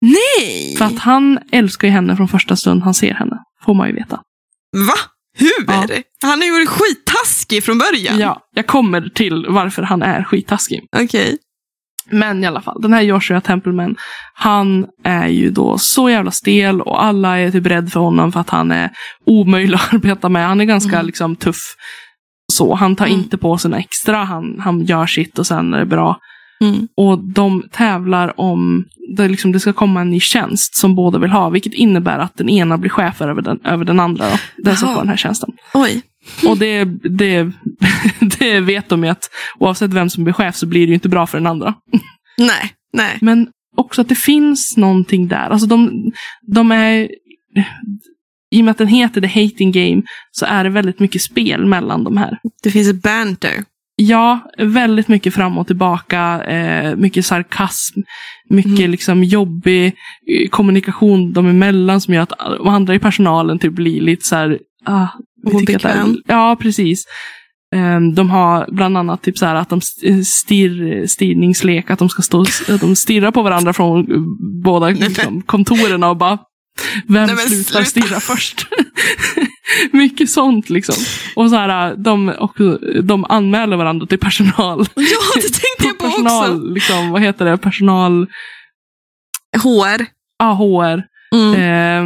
[0.02, 0.76] Nej!
[0.78, 3.94] För att han älskar ju henne från första stund han ser henne, får man ju
[3.94, 4.16] veta.
[4.76, 4.94] Va?
[5.38, 5.64] Hur?
[5.66, 5.86] Ja.
[6.22, 8.18] Han har ju varit skittaskig från början.
[8.18, 10.80] Ja, jag kommer till varför han är skittaskig.
[10.96, 11.38] Okej.
[12.10, 13.96] Men i alla fall, den här Joshua Templeman,
[14.34, 18.40] han är ju då så jävla stel och alla är typ rädd för honom för
[18.40, 18.90] att han är
[19.26, 20.46] omöjlig att arbeta med.
[20.46, 21.06] Han är ganska Mm.
[21.06, 21.74] liksom tuff.
[22.52, 23.18] Så han tar Mm.
[23.18, 26.18] inte på sig något extra, han, han gör sitt och sen är det bra.
[26.62, 26.88] Mm.
[26.96, 28.84] Och de tävlar om,
[29.16, 32.36] det, liksom, det ska komma en ny tjänst som båda vill ha, vilket innebär att
[32.36, 34.30] den ena blir chef över den, över den andra.
[34.30, 35.50] Då, den som får den här tjänsten.
[35.74, 36.02] Oj.
[36.46, 36.84] Och det,
[37.18, 37.52] det,
[38.38, 41.08] det vet de ju att oavsett vem som blir chef så blir det ju inte
[41.08, 41.74] bra för den andra.
[42.38, 43.18] Nej, nej.
[43.20, 45.50] Men också att det finns någonting där.
[45.50, 46.12] Alltså de,
[46.46, 47.08] de är...
[48.50, 51.66] I och med att den heter The Hating Game så är det väldigt mycket spel
[51.66, 52.38] mellan de här.
[52.62, 53.64] Det finns ett banter.
[53.96, 58.00] Ja, väldigt mycket fram och tillbaka, eh, mycket sarkasm,
[58.48, 58.90] mycket Mm.
[58.90, 64.00] liksom jobbig eh, kommunikation dem emellan som gör att de andra i personalen typ blir
[64.00, 65.06] lite så här, ah,
[65.44, 66.16] vi Lite tycker att det är- bekväm.
[66.26, 67.04] Ja, precis.
[67.74, 72.08] Ehm, de har bland annat typ så här att de st- stirr, stirrningslek, att de
[72.08, 74.18] ska stå att de stirrar på varandra från eh,
[74.64, 76.38] båda liksom, kontorerna och bara
[77.06, 77.84] vem Nej, slutar sluta.
[77.84, 78.66] stirra först?
[79.92, 80.94] Mycket sånt liksom.
[81.36, 82.54] Och så här, de, och,
[83.02, 84.86] de anmäler varandra till personal.
[84.94, 86.66] Ja, det tänkte jag på personal, också.
[86.74, 87.58] liksom, vad heter det?
[87.58, 88.26] Personal,
[89.62, 90.06] HR.
[90.38, 91.02] ah, HR.
[91.34, 91.54] Mm.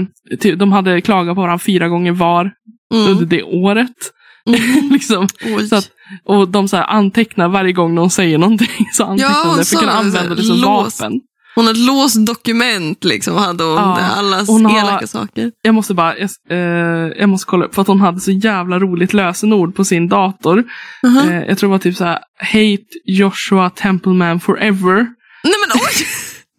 [0.03, 0.07] Eh,
[0.43, 2.51] ty- de hade klagat på varandra fyra gånger var
[2.95, 3.29] under Mm.
[3.29, 4.13] det året.
[4.49, 4.89] Mm.
[4.93, 5.29] liksom.
[5.73, 5.91] Att,
[6.25, 8.89] och de så antecknar varje gång någon säger någonting.
[8.93, 11.01] Så antecknar Ja, de det för att kunna använda det som lås.
[11.01, 11.21] vapen.
[11.57, 13.75] Hon har ett låst dokument liksom, hade hon.
[13.75, 15.53] Ja, allas hon har- elaka saker.
[15.63, 16.59] Jag måste bara, jag, eh,
[17.19, 20.65] jag måste kolla upp för att hon hade så jävla roligt lösenord på sin dator.
[21.07, 21.31] Uh-huh.
[21.31, 24.95] Eh, jag tror det var typ så här, hate Joshua Templeman forever.
[25.45, 26.07] Nej men oj!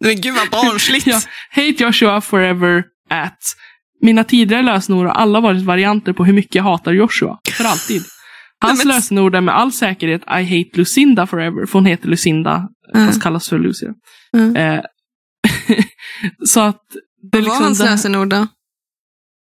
[0.00, 1.06] Men gud vad barnsligt.
[1.06, 1.20] Ja,
[1.50, 3.38] hate Joshua forever at.
[4.02, 7.38] Mina tidigare lösenord har alla varit varianter på hur mycket jag hatar Joshua.
[7.52, 8.02] För alltid.
[8.60, 11.66] Hans Nej, men- lösenord är med all säkerhet I hate Lucinda forever.
[11.66, 13.06] För hon heter Lucinda, Mm.
[13.06, 13.94] fast kallas för Lucia.
[14.36, 14.56] Mm.
[14.56, 14.80] Eh,
[16.46, 16.82] så att
[17.32, 18.46] det, Vad var liksom, hans det, lösenord då?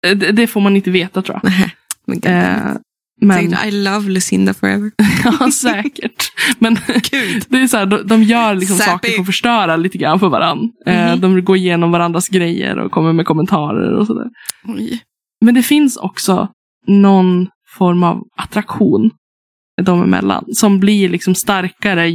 [0.01, 1.51] det, det får man inte veta tror jag.
[1.51, 1.75] Nej.
[2.07, 2.23] Men.
[2.23, 2.75] Eh,
[3.21, 4.91] men, Säkert, I love Lucinda forever.
[5.39, 6.31] ja, säkert.
[6.59, 6.73] Men
[7.49, 10.29] det är så här, de, de gör liksom saker för att förstöra lite grann för
[10.29, 10.69] varandra.
[10.85, 11.21] Eh, Mhm.
[11.21, 14.27] de går igenom varandras grejer och kommer med kommentarer och sådär.
[14.67, 15.01] Oj.
[15.45, 16.49] Men det finns också
[16.87, 19.11] någon form av attraktion
[19.81, 20.45] dem emellan.
[20.53, 22.11] Som blir liksom starkare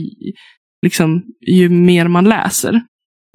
[0.83, 2.83] liksom, ju mer man läser.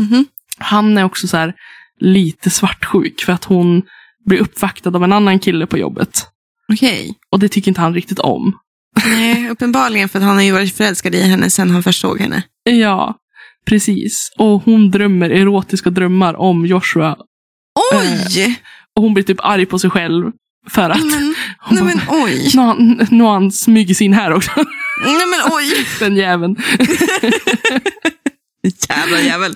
[0.02, 0.26] Mhm.
[0.58, 1.54] Han är också så här
[2.00, 3.84] lite svartsjuk för att hon
[4.26, 6.28] blir uppvaktad av en annan kille på jobbet.
[6.74, 7.14] Okej.
[7.30, 8.60] Och det tycker inte han riktigt om.
[9.06, 12.20] Nej, uppenbarligen för att han har ju varit förälskad i henne sedan han först såg
[12.20, 12.44] henne.
[12.64, 13.16] Ja,
[13.66, 14.32] precis.
[14.38, 17.18] Och hon drömmer erotiska drömmar om Joshua.
[17.94, 18.60] Oj!
[18.96, 20.32] Och hon blir typ arg på sig själv.
[20.68, 21.36] För att men,
[21.72, 22.52] nej men oj.
[23.22, 24.52] har han smugit sig in här också.
[25.06, 25.86] Nej men oj.
[26.00, 26.56] Den jäveln.
[28.90, 29.56] Jävla jävel.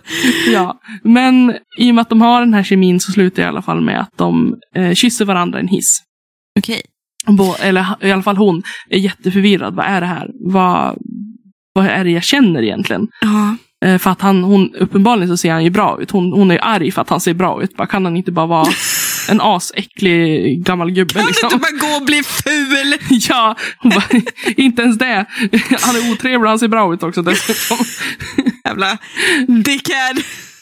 [0.54, 3.50] Ja, men i och med att de har den här kemin så slutar det i
[3.50, 6.02] alla fall med att de eh, kysser varandra i en hiss.
[6.60, 6.82] Okej.
[7.28, 9.76] Bo, eller i alla fall hon är jätteförvirrad.
[9.76, 10.30] Vad är det här?
[10.46, 10.98] Vad,
[11.74, 13.08] vad är det jag känner egentligen?
[13.22, 13.56] Ja.
[13.86, 16.12] Eh, för att han, hon, uppenbarligen så ser han ju bra ut.
[16.12, 17.78] Hon, hon är arg för att han ser bra ut.
[17.78, 18.68] Bara, kan han inte bara vara
[19.32, 21.14] en asäcklig gammal gubbe?
[21.14, 21.50] Kan du liksom?
[21.54, 22.94] inte bara gå och bli ful?
[23.30, 24.04] Ja, bara,
[24.58, 25.26] inte ens det.
[25.82, 27.86] Han är otrevlig, han ser bra ut också dessutom.
[28.66, 28.98] Jävla
[29.48, 30.16] dickhead.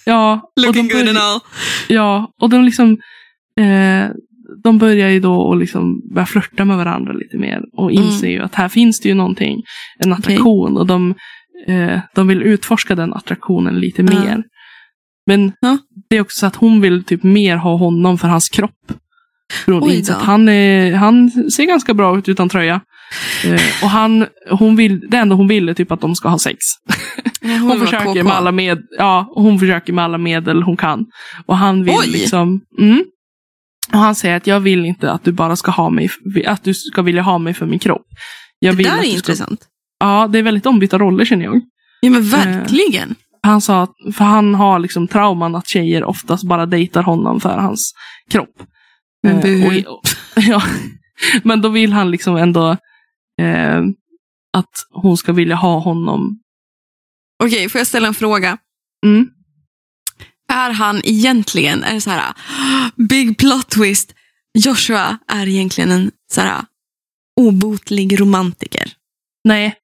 [0.05, 1.39] Ja, och Looking good and all.
[1.87, 2.91] Ja, och de liksom
[3.59, 4.09] eh,
[4.63, 8.03] de börjar ju då att liksom börja flörta med varandra lite mer och Mm.
[8.03, 9.63] inser ju att här finns det ju någonting,
[9.99, 11.15] en attraktion och de,
[11.67, 14.19] eh, de vill utforska den attraktionen lite Ja.
[14.19, 14.43] mer.
[15.27, 15.77] Men Ja.
[16.09, 18.93] det är också så att hon vill typ mer ha honom för hans kropp.
[19.65, 22.81] För hon inser att han, är, han ser ganska bra ut utan tröja.
[23.45, 26.39] Eh, och han, hon vill, det enda hon vill är typ att de ska ha
[26.39, 26.57] sex.
[27.41, 31.05] Hon, var försöker med alla med, ja, hon försöker med alla medel hon kan.
[31.45, 32.07] Och han vill Oj!
[32.07, 33.03] liksom, mm.
[33.93, 36.09] Och han säger att jag vill inte att du bara ska ha mig,
[36.45, 38.05] att du ska vilja ha mig för min kropp.
[38.59, 39.61] Jag Det där är du intressant.
[39.61, 39.69] Ska,
[39.99, 41.61] ja, det är väldigt ombytta roller känner jag.
[42.01, 43.15] Ja men verkligen.
[43.47, 47.57] Han sa att, för han har liksom trauman att tjejer oftast bara dejtar honom för
[47.57, 47.93] hans
[48.29, 48.63] kropp.
[49.23, 50.01] Men Eh, och,
[50.35, 50.63] ja,
[51.43, 52.71] men då vill han liksom ändå
[53.41, 53.81] eh,
[54.53, 56.39] att hon ska vilja ha honom.
[57.43, 58.57] Okej, får jag ställa en fråga?
[59.05, 59.29] Mm.
[60.49, 64.13] Är han egentligen, är det så här, "Ah, big plot twist,
[64.57, 66.65] Joshua är egentligen en så här
[67.41, 68.91] obotlig romantiker?
[69.43, 69.75] Nej,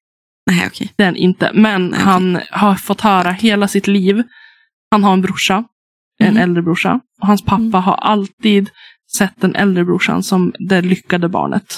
[0.50, 0.92] Nej, okej.
[0.96, 1.50] Det är han inte.
[1.54, 4.22] Men Nej, han har fått höra hela sitt liv.
[4.90, 5.64] Han har en brorsa.
[6.18, 6.42] En Mhm.
[6.42, 7.00] äldre brorsa.
[7.20, 7.72] Och hans pappa Mm.
[7.82, 8.70] har alltid
[9.18, 11.74] sett den äldre brorsan som det lyckade barnet.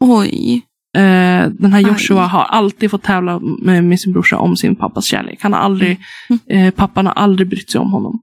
[0.00, 0.62] Oj.
[0.96, 1.80] Eh, den här.
[1.80, 5.38] Joshua har alltid fått tävla med, med sin brorsa om sin pappas kärlek.
[5.42, 6.66] Han har aldrig, Mm.
[6.66, 8.20] eh, pappan har aldrig brytt sig om honom.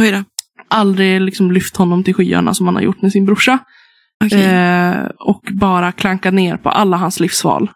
[0.00, 0.24] Oj då.
[0.68, 3.58] Aldrig liksom lyft honom till skyarna som han har gjort med sin brorsa.
[4.24, 4.44] Okej.
[4.44, 7.70] Eh, och bara klankat ner på alla hans livsval.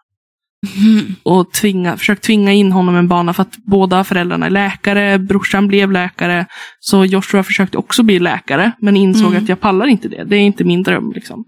[0.63, 1.15] Mm.
[1.23, 5.67] och tvinga, försökt tvinga in honom en bana för att båda föräldrarna är läkare, brorsan
[5.67, 6.45] blev läkare.
[6.79, 9.43] Så Joshua försökte också bli läkare, men insåg Mm.
[9.43, 10.23] att jag pallar inte det.
[10.23, 11.11] Det är inte min dröm.
[11.15, 11.45] Liksom.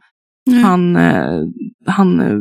[0.49, 0.63] Mm.
[0.63, 1.41] Han, eh,
[1.85, 2.37] han eh,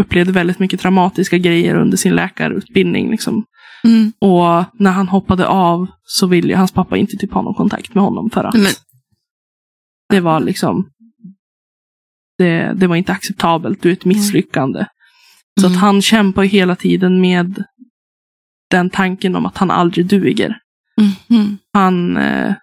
[0.00, 3.10] upplevde väldigt mycket traumatiska grejer under sin läkarutbildning.
[3.10, 3.44] Liksom.
[3.84, 4.12] Mm.
[4.18, 8.04] Och när han hoppade av så ville hans pappa inte typ ha någon kontakt med
[8.04, 8.66] honom för att Men,
[10.08, 10.88] det var liksom
[12.38, 14.86] det, det var inte acceptabelt, du är ett misslyckande.
[15.60, 15.76] Så Mm.
[15.76, 17.64] att han kämpar hela tiden med
[18.70, 20.58] den tanken om att han aldrig duger.
[21.28, 21.58] Mhm.
[21.72, 22.54] Han, eh,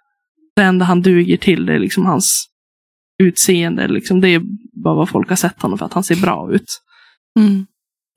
[0.56, 2.46] det enda han duger till det är liksom hans
[3.22, 3.88] utseende.
[3.88, 4.42] Liksom, det är
[4.84, 6.80] bara vad folk har sett honom för att han ser bra ut.
[7.40, 7.66] Mm.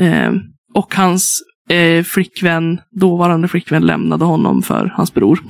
[0.01, 0.33] Eh,
[0.73, 5.39] och hans eh, flickvän, dåvarande flickvän lämnade honom för hans bror.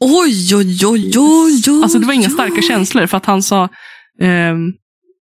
[0.00, 1.82] Oj, oj, oj, oj, oj.
[1.82, 3.68] alltså det var inga starka känslor för att han sa
[4.20, 4.72] ehm,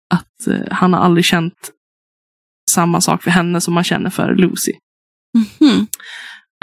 [0.09, 1.71] att eh, han har aldrig känt
[2.69, 4.73] samma sak för henne som man känner för Lucy.
[5.33, 5.87] Mhm.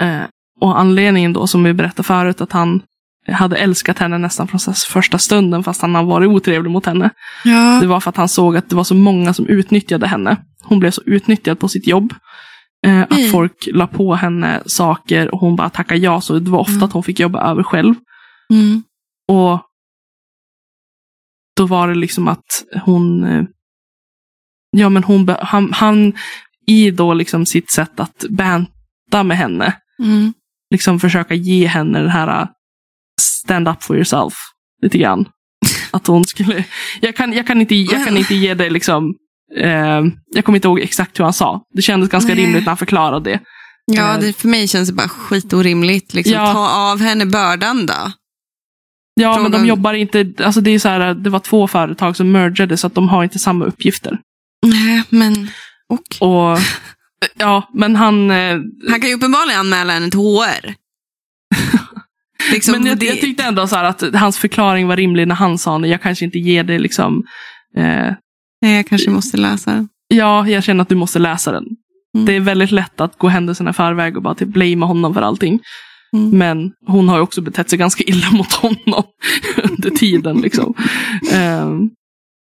[0.01, 0.27] Eh,
[0.61, 2.81] och anledningen då, som vi berättade förut, att han
[3.27, 7.09] hade älskat henne nästan från första stunden fast han har varit otrevlig mot henne.
[7.43, 7.79] Ja.
[7.81, 10.37] Det var för att han såg att det var så många som utnyttjade henne.
[10.63, 12.13] Hon blev så utnyttjad på sitt jobb.
[12.85, 16.21] Eh, att folk la på henne saker och hon bara tackade ja.
[16.21, 16.83] Så det var ofta mm.
[16.83, 17.95] att hon fick jobba över själv.
[18.49, 18.83] Mm.
[19.27, 19.61] Och
[21.57, 23.43] då var det liksom att hon, eh,
[24.71, 26.13] ja men hon, han, han
[26.67, 30.33] i då liksom sitt sätt att banta med henne, mm.
[30.71, 32.47] liksom försöka ge henne den här uh,
[33.21, 34.33] stand up for yourself
[34.81, 35.25] lite grann.
[35.91, 36.63] Att hon skulle,
[37.01, 39.15] jag kan, jag kan, inte, jag kan inte ge det liksom,
[39.57, 40.01] eh,
[40.35, 41.61] jag kommer inte ihåg exakt hur han sa.
[41.75, 42.43] Det kändes ganska Nej.
[42.43, 43.39] rimligt när han förklarade det.
[43.85, 44.19] Ja, eh.
[44.19, 46.13] det, för mig känns det bara skitorimligt.
[46.13, 46.33] Liksom.
[46.33, 46.53] Ja.
[46.53, 48.11] Ta av henne bördan då.
[49.19, 49.51] Ja, Frågan...
[49.51, 52.77] men de jobbar inte, alltså det är så här, det var två företag som mergade
[52.77, 54.19] så att de har inte samma uppgifter.
[54.65, 55.49] Nej, men
[55.89, 56.29] och?
[56.29, 56.59] och
[57.37, 58.31] ja, men han...
[58.31, 58.57] Eh...
[58.89, 60.73] Han kan ju uppenbarligen anmäla henne till HR.
[62.51, 63.05] liksom, men jag, det...
[63.05, 65.87] jag, tyckte ändå så att hans förklaring var rimlig när han sa det.
[65.87, 67.23] Jag kanske inte ger det liksom...
[67.77, 68.13] Eh...
[68.61, 69.89] Nej, jag kanske måste läsa den.
[70.07, 71.65] Ja, jag känner att du måste läsa den.
[72.15, 72.25] Mm.
[72.25, 75.21] Det är väldigt lätt att gå händelserna i förväg och bara typ blamea honom för
[75.21, 75.59] allting.
[76.13, 76.37] Mm.
[76.37, 79.03] Men hon har ju också betett sig ganska illa mot honom
[79.63, 80.37] under tiden.
[80.41, 80.73] Liksom.
[81.63, 81.89] um,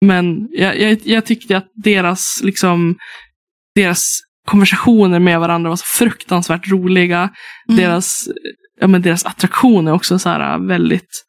[0.06, 2.95] men jag, jag, jag, tyckte att deras, liksom,
[3.76, 7.30] deras konversationer med varandra var så fruktansvärt roliga.
[7.70, 7.82] Mm.
[7.82, 8.30] Deras,
[8.80, 11.24] ja, men deras attraktion är också så här väldigt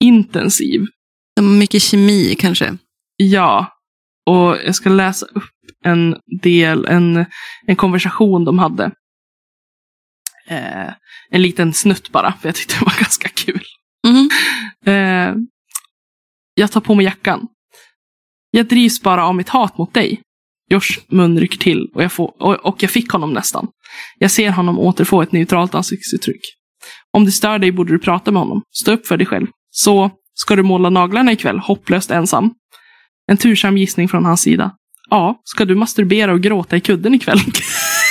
[0.00, 0.80] intensiv.
[1.36, 2.76] De har mycket kemi kanske.
[3.16, 3.66] Ja.
[4.26, 5.50] Och jag ska läsa upp
[5.84, 7.24] en del, en,
[7.66, 8.90] en konversation de hade.
[10.52, 10.92] Eh,
[11.30, 13.62] en liten snutt bara, för jag tyckte det var ganska kul.
[14.06, 14.28] Mm.
[14.86, 15.34] Eh,
[16.54, 17.46] jag tar på mig jackan.
[18.50, 20.20] Jag drivs bara av mitt hat mot dig.
[20.70, 23.68] Josh mun rycker till och jag, får, och, och jag fick honom nästan.
[24.18, 26.40] Jag ser honom återfå ett neutralt ansiktsuttryck.
[27.12, 28.62] Om det stör dig borde du prata med honom.
[28.70, 29.46] Stå upp för dig själv.
[29.70, 32.54] Så, ska du måla naglarna ikväll, hopplöst ensam?
[33.26, 34.72] En tursam gissning från hans sida.
[35.10, 37.38] Ja, ska du masturbera och gråta i kudden ikväll?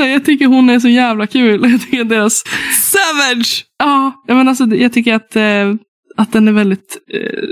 [0.00, 1.70] här, jag tycker hon är så jävla kul.
[1.70, 2.44] Jag tycker deras...
[2.82, 3.64] Savage!
[3.78, 5.74] Ja, men alltså, jag tycker att, eh,
[6.16, 6.98] att den är väldigt...
[7.14, 7.48] Eh,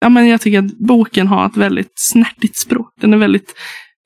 [0.00, 2.92] ja, men jag tycker att boken har ett väldigt snärtigt språk.
[3.00, 3.54] Den är väldigt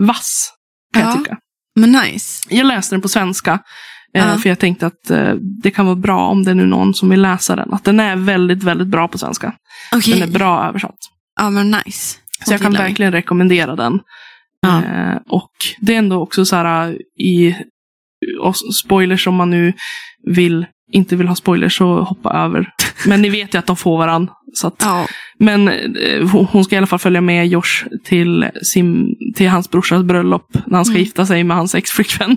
[0.03, 0.53] vass,
[0.95, 1.37] kan ja, jag tycka.
[1.81, 2.47] Men nice.
[2.51, 3.59] Jag läste den på svenska.
[4.15, 4.39] Eh, ja.
[4.39, 7.09] För jag tänkte att eh, det kan vara bra om det är nu någon som
[7.09, 7.73] vill läsa den.
[7.73, 9.53] Att den är väldigt, väldigt bra på svenska.
[9.97, 10.15] Okay.
[10.15, 10.99] Den är bra översatt.
[11.41, 12.19] Ja, men nice.
[12.47, 14.01] Så jag kan verkligen rekommendera den.
[14.61, 14.85] Ja.
[14.85, 15.51] Eh, och
[15.81, 17.57] det är ändå också så här i
[18.85, 19.73] spoilers om man nu
[20.27, 22.71] vill, inte vill ha spoilers så hoppa över.
[23.07, 24.33] Men ni vet ju att de får varandra.
[24.55, 25.07] Så att, ja.
[25.39, 30.03] Men eh, hon ska i alla fall följa med Josh till, sin, till hans brorsas
[30.03, 31.03] bröllop när han ska mm.
[31.03, 32.37] gifta sig med hans exflickvän.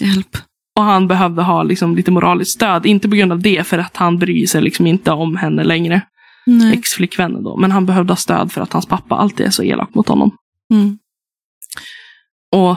[0.00, 0.36] hjälp.
[0.76, 2.86] Och han behövde ha liksom, lite moraliskt stöd.
[2.86, 6.02] Inte på grund av det, för att han bryr sig liksom inte om henne längre.
[6.72, 7.56] Exflickvännen då.
[7.56, 10.36] Men han behövde ha stöd för att hans pappa alltid är så elak mot honom.
[10.72, 10.98] Mm.
[12.52, 12.76] Och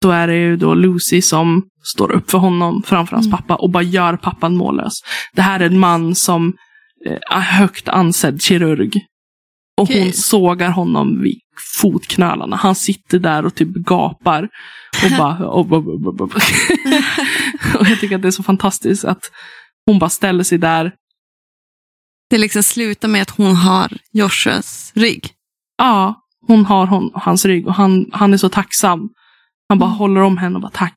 [0.00, 3.38] då är det ju då Lucy som står upp för honom framför hans mm.
[3.38, 4.92] pappa och bara gör pappan mållös.
[5.32, 6.54] Det här är en man som
[7.06, 8.92] eh, är högt ansedd kirurg.
[9.76, 10.02] Och okay.
[10.02, 11.40] hon sågar honom vid
[11.80, 12.56] fotknölarna.
[12.56, 14.48] Han sitter där och typ gapar.
[15.04, 15.48] Och bara...
[15.48, 15.86] Och, och,
[16.20, 16.30] och,
[17.80, 19.30] och jag tycker att det är så fantastiskt att
[19.86, 20.92] hon bara ställer sig där.
[22.30, 25.30] Det liksom slutar med att hon har Joshuas rygg.
[25.78, 29.08] Ja, hon har hon, hans rygg och han, han är så tacksam.
[29.68, 29.98] Han bara mm.
[29.98, 30.96] håller om henne och bara tack.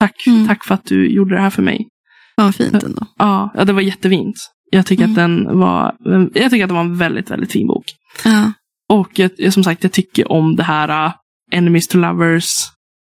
[0.00, 0.48] Tack, mm.
[0.48, 1.88] tack för att du gjorde det här för mig.
[2.36, 3.06] Vad fint ändå.
[3.18, 4.36] Ja, ja, det var jättefint.
[4.70, 5.12] Jag tycker, mm.
[5.12, 5.94] att den var,
[6.34, 7.84] jag tycker att det var en väldigt, väldigt fin bok.
[8.24, 8.52] Ja.
[8.88, 11.12] Och jag, som sagt, jag tycker om det här uh,
[11.52, 12.46] Enemies to Lovers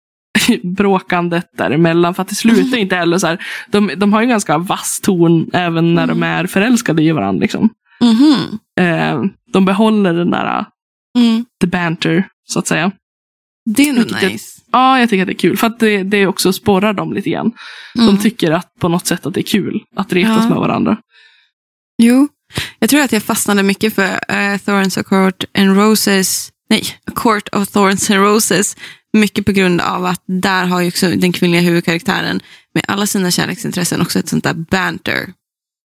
[0.77, 2.13] bråkandet däremellan.
[2.13, 2.79] För att det slutar mm.
[2.79, 3.45] inte heller så här.
[3.71, 6.19] De, de har ju ganska vass ton även när mm.
[6.19, 7.41] de är förälskade i varandra.
[7.41, 7.69] Liksom.
[8.01, 8.59] Mm.
[8.79, 10.65] Eh, de behåller den där uh,
[11.17, 11.45] Mm.
[11.61, 12.91] The banter, så att säga.
[13.65, 14.61] Det är nog nice.
[14.71, 15.57] Jag, ja, jag tycker att det är kul.
[15.57, 17.51] För att det, det också sporrar dem lite grann.
[17.95, 18.07] Mm.
[18.07, 20.49] De tycker att på något sätt att det är kul att retas ja.
[20.49, 20.97] med varandra.
[21.97, 22.27] Jo,
[22.79, 26.51] jag tror att jag fastnade mycket för uh, Thorns of Court and Roses.
[26.69, 26.83] Nej,
[27.15, 28.77] Court of Thorns and Roses.
[29.13, 32.39] Mycket på grund av att där har ju också den kvinnliga huvudkaraktären
[32.73, 35.33] med alla sina kärleksintressen också ett sånt där banter.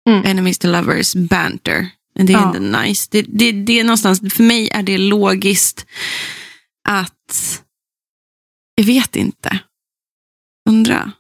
[0.09, 0.25] Mm.
[0.25, 1.89] Enemies to lovers banter.
[2.17, 2.57] Men det är ja.
[2.57, 3.09] ändå nice.
[3.11, 5.87] Det, det, det är någonstans, för mig är det logiskt
[6.89, 7.63] att,
[8.75, 9.59] jag vet inte,
[10.69, 11.13] undra,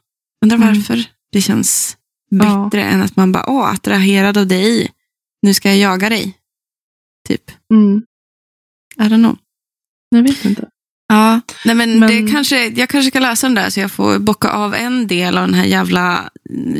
[0.44, 0.68] undra mm.
[0.68, 1.96] varför det känns
[2.30, 2.86] bättre ja.
[2.86, 4.92] än att man bara, åh, attraherad av dig,
[5.42, 6.38] nu ska jag jaga dig.
[7.28, 7.50] Typ.
[7.72, 8.02] Mm.
[8.96, 9.38] I don't know.
[10.08, 10.68] Jag vet inte.
[11.08, 14.18] Ja, nej men, Men- Det kanske, jag kanske ska läsa den där så jag får
[14.18, 16.30] bocka av en del av den här jävla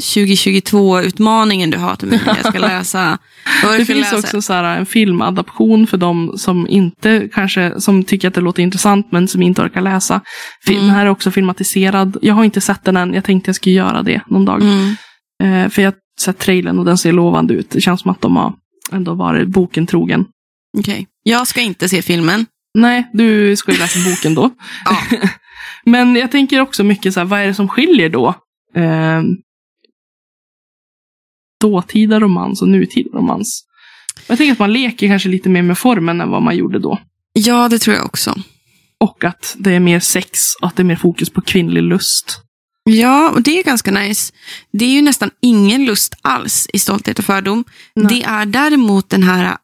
[0.01, 2.21] 2022-utmaningen du har till mig.
[2.27, 3.19] Jag ska läsa.
[3.79, 4.19] Det finns läsa?
[4.19, 8.63] också så här, en filmadaption för de som inte kanske, som tycker att det låter
[8.63, 10.21] intressant men som inte orkar läsa.
[10.69, 10.81] Mm.
[10.81, 12.17] Den här är också filmatiserad.
[12.23, 14.63] Jag har inte sett den än, jag tänkte jag skulle göra det någon dag.
[14.63, 14.97] Mm.
[15.43, 17.71] Eh, för jag har sett trailern och den ser lovande ut.
[17.71, 18.53] Det känns som att de har
[18.93, 20.25] ändå varit boken trogen.
[20.79, 21.07] Okej.
[21.23, 22.47] Jag ska inte se filmen.
[22.77, 24.51] Nej, du ska ju läsa boken då.
[24.85, 25.19] Ja.
[25.85, 28.35] Men jag tänker också mycket så här, vad är det som skiljer då?
[28.75, 29.23] Eh,
[31.61, 33.65] dåtida romans och nutida romans.
[34.27, 36.99] Jag tänker att man leker kanske lite mer med formen än vad man gjorde då.
[37.33, 38.35] ja, det tror jag också.
[39.01, 42.43] Och att det är mer sex och att det är mer fokus på kvinnlig lust.
[42.85, 44.33] Ja, och det är ganska nice.
[44.73, 47.65] Det är ju nästan ingen lust alls i Stolthet och fördom.
[47.95, 48.07] Nej.
[48.07, 49.57] Det är däremot den här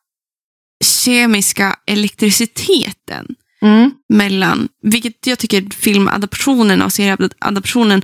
[0.82, 3.26] kemiska elektriciteten
[3.62, 3.90] Mm.
[4.08, 8.02] mellan, vilket jag tycker filmadaptionen och serieadaptionen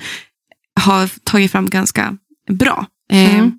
[0.81, 2.17] har tagit fram ganska
[2.51, 2.87] bra.
[3.13, 3.53] Eh, Mm.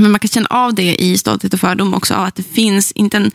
[0.00, 3.16] Men man kan känna av det i Stolthet och fördom också, att det finns inte
[3.16, 3.30] en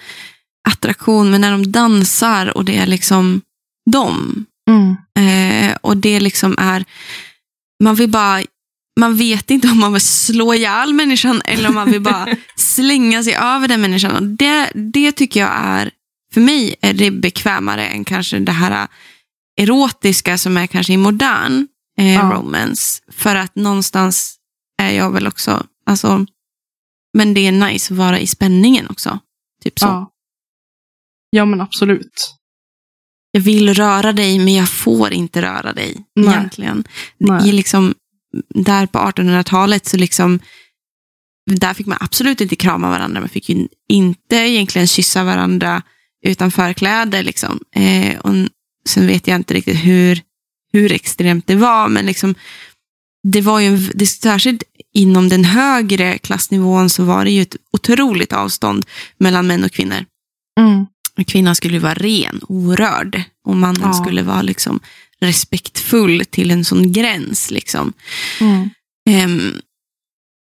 [0.70, 3.42] attraktion, men när de dansar och det är liksom
[3.92, 4.46] dem.
[4.70, 4.96] Mm.
[5.20, 6.86] Eh, och det liksom är,
[7.84, 8.42] man vill bara,
[9.00, 13.24] man vet inte om man vill slå ihjäl människan eller om man vill bara slänga
[13.24, 14.16] sig över den människan.
[14.16, 15.92] Och det, det tycker jag är,
[16.34, 18.88] för mig är det bekvämare än kanske det här
[19.62, 21.68] erotiska som är kanske i modern
[22.00, 22.22] eh, Ja.
[22.22, 23.02] romance.
[23.12, 24.36] För att någonstans
[24.82, 26.26] är jag väl också, alltså,
[27.18, 29.20] men det är nice att vara i spänningen också.
[29.64, 29.86] Typ så.
[29.86, 30.12] Ja.
[31.30, 32.36] ja, men absolut.
[33.32, 36.36] Jag vill röra dig, men jag får inte röra dig Nej.
[36.36, 36.84] egentligen.
[37.18, 37.50] Nej.
[37.50, 37.94] I liksom,
[38.56, 40.40] där på 1800-talet så liksom,
[41.52, 43.20] där fick man absolut inte krama varandra.
[43.20, 45.82] Man fick ju inte egentligen kyssa varandra
[46.26, 47.24] utan förkläde.
[47.24, 47.60] Liksom.
[47.76, 48.34] Eh, och
[48.90, 50.22] sen vet jag inte riktigt hur,
[50.74, 52.36] hur extremt det var, men liksom,
[53.24, 54.64] det var ju, en- det, särskilt
[54.94, 58.86] inom den högre klassnivån så var det ju ett otroligt avstånd
[59.18, 60.06] mellan män och kvinnor.
[60.60, 60.86] Mm.
[61.28, 63.22] Kvinnan skulle ju vara ren, orörd.
[63.46, 63.94] Och mannen Ja.
[63.94, 64.80] skulle vara liksom
[65.22, 67.52] respektfull till en sån gräns.
[67.52, 67.94] Liksom.
[68.42, 68.70] Mm.
[69.10, 69.62] Ehm,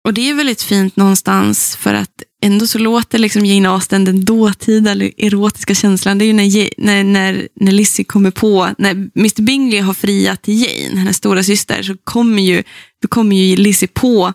[0.08, 4.26] och det är väldigt fint någonstans för att ändå så låter liksom Jane Austen den
[4.26, 6.18] dåtida erotiska känslan.
[6.18, 10.42] Det är ju när, när, när, när Lizzie kommer på, när Mr Bingley har friat
[10.42, 12.64] till Jane, hennes stora syster, så kommer ju,
[13.02, 14.34] då kommer ju Lizzie på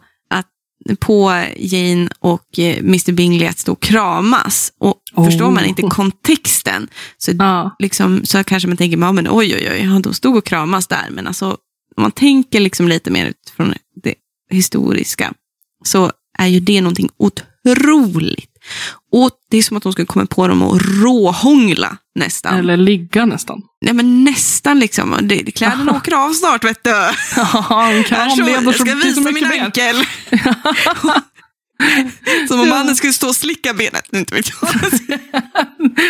[1.01, 4.73] på Jane och eh, Mr Bingley att stå och kramas.
[4.79, 5.25] Och Oh.
[5.25, 7.77] förstår man inte kontexten så Ja.
[7.79, 11.07] liksom, så kanske man tänker, ja, men oj, oj, oj, de stod och kramas där.
[11.11, 11.47] Men alltså,
[11.97, 14.15] om man tänker liksom lite mer utifrån det
[14.51, 15.33] historiska,
[15.85, 18.51] så är ju det någonting otroligt.
[19.13, 22.59] Och det är som att de skulle komma på dem och råhångla nästan.
[22.59, 23.63] Eller ligga nästan.
[23.81, 25.19] Nej, men nästan liksom.
[25.23, 26.91] Det, kläderna åker av snart, vet du.
[26.91, 29.97] Ja, Här så, jag ska visa min ankel.
[32.49, 34.13] Som om mannen skulle stå och slicka benet.
[34.13, 34.75] Inte vet jag.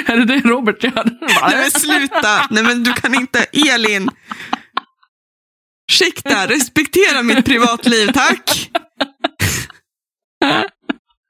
[0.07, 1.05] är det det Robert gör?
[1.49, 2.47] Nej men sluta.
[2.51, 3.47] Nej men du kan inte.
[3.53, 4.11] Elin.
[5.93, 8.71] Ursäkta, respektera mitt privatliv, tack.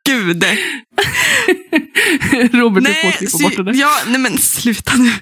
[0.09, 0.45] Gud.
[2.53, 3.75] Robert, du får Nej, klippa bort det där.
[3.75, 5.13] ja, nej men sluta nu.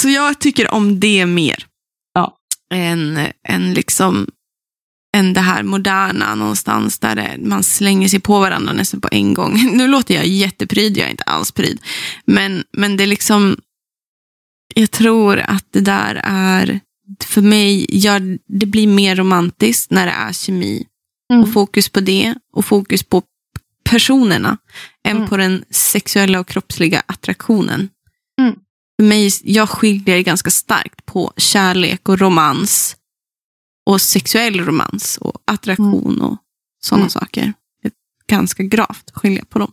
[0.00, 1.66] Så jag tycker om det mer.
[2.14, 2.36] Ja.
[2.74, 3.18] Än,
[3.48, 4.26] än liksom
[5.16, 9.34] än det här moderna någonstans där det, man slänger sig på varandra nästan på en
[9.34, 9.70] gång.
[9.76, 11.80] Nu låter jag jättepryd, jag är inte alls pryd.
[12.26, 13.56] Men, men det är liksom,
[14.74, 16.80] jag tror att det där är,
[17.24, 20.86] för mig, gör, det blir mer romantiskt när det är kemi
[21.34, 21.42] Mm.
[21.44, 23.22] och fokus på det och fokus på
[23.90, 24.58] personerna
[25.08, 25.28] än Mm.
[25.28, 27.88] på den sexuella och kroppsliga attraktionen.
[28.40, 28.54] Mm.
[29.00, 32.96] För mig, jag skiljer ganska starkt på kärlek och romans
[33.90, 36.36] och sexuell romans och attraktion och
[36.84, 37.10] sådana Mm.
[37.10, 37.52] saker.
[37.82, 37.92] Det är
[38.36, 39.72] ganska gravt att skilja på dem.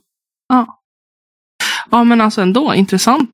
[1.92, 3.30] Ja, men alltså ändå intressant,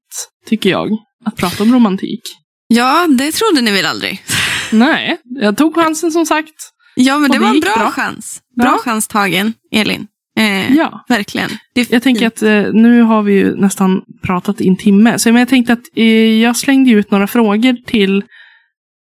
[0.46, 0.90] tycker jag,
[1.26, 2.22] att prata om romantik.
[2.68, 4.24] Ja, det trodde ni väl aldrig?
[4.72, 6.72] Nej, jag tog chansen som sagt.
[6.98, 7.92] Ja, men det det var en bra, bra.
[7.92, 8.42] chans.
[8.56, 8.78] Bra Ja.
[8.84, 10.08] chans tagen, Elin.
[10.40, 11.06] Eh, Ja.
[11.10, 11.50] Verkligen.
[11.74, 15.20] Jag tänker att eh, nu har vi ju nästan pratat i en timme.
[15.20, 18.24] Så men jag tänkte att eh, jag slängde ut några frågor till,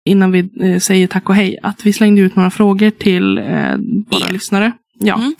[0.08, 3.76] innan vi eh, säger tack och hej, att vi slängde ut några frågor till eh,
[4.10, 4.72] våra lyssnare.
[5.00, 5.14] Ja.
[5.14, 5.34] Mm.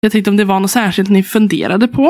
[0.00, 2.02] Jag tänkte om det var något särskilt ni funderade på.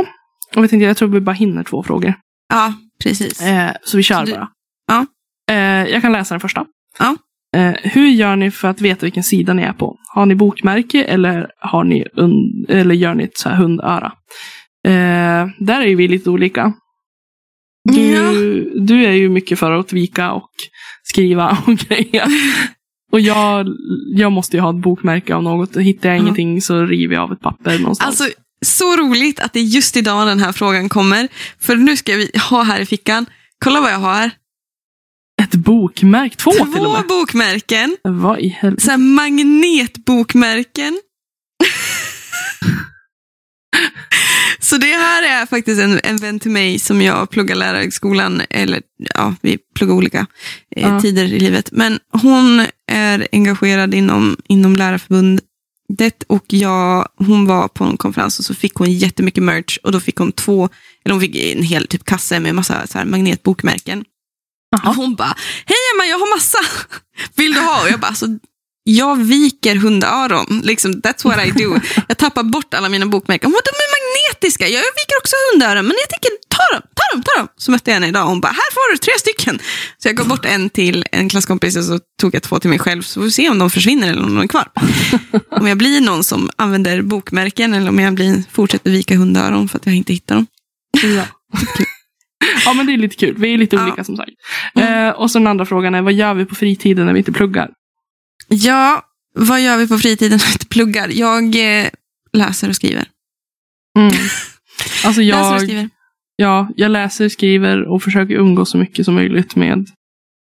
[0.57, 2.15] Och jag tänkte jag tror vi bara hinner två frågor.
[2.49, 3.41] Ja, precis.
[3.43, 4.49] Eh, så vi kör Så du- bara.
[4.87, 5.07] Ja.
[5.89, 6.65] Jag kan läsa den första.
[6.99, 7.17] Ja.
[7.55, 9.97] Eh, hur gör ni för att veta vilken sida ni är på?
[10.15, 12.05] Har ni bokmärke eller, har ni
[12.69, 14.13] eller gör ni ett så här hundöra?
[14.87, 16.73] Eh, där är ju vi lite olika.
[17.93, 18.33] Du, Ja.
[18.81, 20.51] du är ju mycket för att vika och
[21.03, 22.27] skriva och grejer.
[23.13, 23.67] Och jag,
[24.17, 25.77] jag måste ju ha ett bokmärke av något.
[25.77, 26.23] Hittar jag Ja.
[26.23, 28.21] ingenting så river jag av ett papper någonstans.
[28.21, 31.29] Alltså, så roligt att det är just idag den här frågan kommer.
[31.61, 33.27] För nu ska vi ha här i fickan.
[33.65, 34.31] Kolla vad jag har.
[35.43, 37.07] Ett bokmärke, två, till och Två med.
[37.09, 37.97] bokmärken.
[38.03, 38.83] Vad i helvete?
[38.85, 41.01] Så här magnetbokmärken.
[44.61, 48.83] Så det här är faktiskt en, en vän till mig som jag pluggar lärarhögskolan, eller
[49.15, 50.27] ja, vi pluggar olika
[50.77, 51.01] eh, Ja.
[51.01, 51.69] tider i livet.
[51.73, 58.45] Men hon är engagerad inom, inom lärarförbundet och jag, hon var på en konferens och
[58.45, 60.69] så fick hon jättemycket merch och då fick hon två,
[61.05, 64.05] eller hon fick en hel typ kasse med massa så här magnetbokmärken.
[64.83, 64.95] Jaha.
[64.97, 65.35] hon bara,
[65.67, 66.59] hej Emma, jag har massa.
[67.37, 67.83] Vill du ha?
[67.83, 68.27] Och jag bara, alltså,
[68.85, 70.61] jag viker hundöron.
[70.65, 71.81] Liksom, that's what I do.
[72.09, 73.47] Jag tappar bort alla mina bokmärken.
[73.47, 74.69] Hon bara, de är magnetiska.
[74.69, 77.49] Jag viker också hundöron, men jag tänker, ta dem, ta dem, ta dem.
[77.57, 79.59] Så mötte jag henne idag och hon bara, här får du tre stycken.
[79.99, 82.79] Så jag gav bort en till en klasskompis och så tog jag två till mig
[82.79, 83.03] själv.
[83.03, 84.69] Så får vi se om de försvinner eller om de är kvar.
[85.51, 89.79] om jag blir någon som använder bokmärken eller om jag blir, fortsätter vika hundöron för
[89.79, 90.47] att jag inte hittar dem.
[91.03, 91.25] Ja.
[92.65, 93.35] Ja, men det är lite kul.
[93.39, 93.85] Vi är lite Ja.
[93.87, 94.31] olika som sagt.
[94.79, 97.33] Eh, och så den andra frågan är, vad gör vi på fritiden när vi inte
[97.33, 97.71] pluggar?
[98.49, 99.03] Ja,
[99.35, 101.09] vad gör vi på fritiden när vi inte pluggar?
[101.13, 101.45] Jag
[101.83, 101.87] eh,
[102.33, 103.05] läser och skriver.
[103.99, 104.13] Mm.
[105.05, 105.89] Alltså Läser och jag, skriver.
[106.37, 109.87] ja, jag läser, skriver och försöker umgås så mycket som möjligt med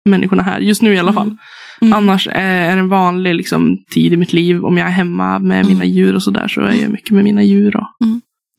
[0.10, 0.60] människorna här.
[0.60, 1.38] Just nu i alla fall.
[1.82, 1.94] Mm.
[1.94, 4.66] Annars är det en vanlig liksom, tid i mitt liv.
[4.66, 5.90] Om jag är hemma med mina Mm.
[5.96, 7.76] djur och sådär så är jag mycket med mina djur.
[7.76, 7.88] Och,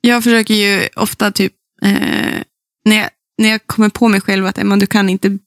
[0.01, 1.53] Jag försöker ju ofta typ,
[1.83, 1.93] eh,
[2.85, 3.09] när, jag,
[3.39, 5.39] när jag kommer på mig själv att Emma, du kan inte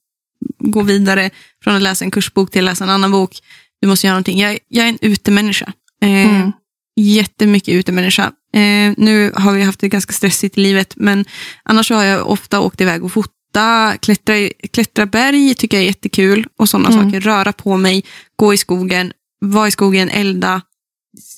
[0.59, 1.29] gå vidare
[1.63, 3.39] från att läsa en kursbok till att läsa en annan bok.
[3.81, 4.39] Du måste göra någonting.
[4.39, 5.73] Jag, jag är en utemänniska.
[6.01, 6.51] Eh, Mm.
[6.95, 8.23] Jättemycket utemänniska.
[8.53, 11.25] Eh, nu har vi haft det ganska stressigt i livet, men
[11.63, 14.33] annars har jag ofta åkt iväg och fota, klättra,
[14.73, 17.03] klättra berg tycker jag är jättekul och sådana Mm.
[17.05, 17.21] saker.
[17.21, 18.03] Röra på mig,
[18.35, 20.61] gå i skogen, vara i skogen, elda,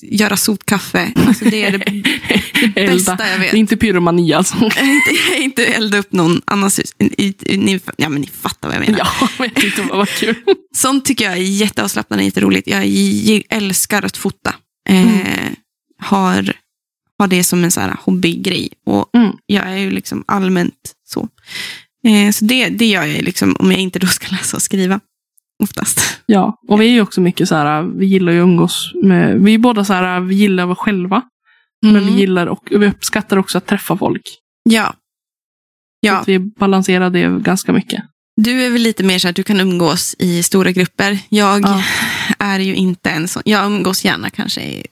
[0.02, 1.12] göra sotkaffe.
[1.16, 1.84] Alltså det är det,
[2.74, 3.50] det bästa jag vet.
[3.50, 4.56] Det är inte pyromani alltså.
[4.64, 6.94] Inte, inte elda upp någon annans hus.
[6.98, 8.98] Ni, ja, men ni fattar vad jag menar.
[8.98, 10.34] Ja, jag vet inte vad kul.
[10.76, 12.68] Sånt tycker jag är jätteavslappnande och jätteroligt.
[12.68, 12.84] Jag
[13.48, 14.54] älskar att fota.
[14.88, 15.50] Eh,
[16.02, 16.52] har,
[17.18, 18.68] har det som en så här hobbygrej.
[18.86, 19.32] Och Mm.
[19.46, 21.28] jag är ju liksom allmänt så.
[22.06, 25.00] Eh, så det, det gör jag liksom om jag inte då ska läsa och skriva.
[25.64, 26.20] Oftast.
[26.26, 29.40] Ja, och vi är ju också mycket så här, vi gillar ju att umgås med,
[29.40, 31.22] vi är båda så här, vi gillar att vara själva.
[31.82, 32.06] Men Mm.
[32.14, 34.22] vi gillar och vi uppskattar också att träffa folk.
[34.70, 34.86] Ja.
[34.86, 34.96] Så
[36.00, 38.02] Ja, att vi balanserar det ganska mycket.
[38.36, 41.18] du är väl lite mer så att du kan umgås i stora grupper.
[41.28, 41.82] Jag Ja.
[42.38, 43.42] är ju inte en sån.
[43.46, 44.86] Jag umgås gärna kanske i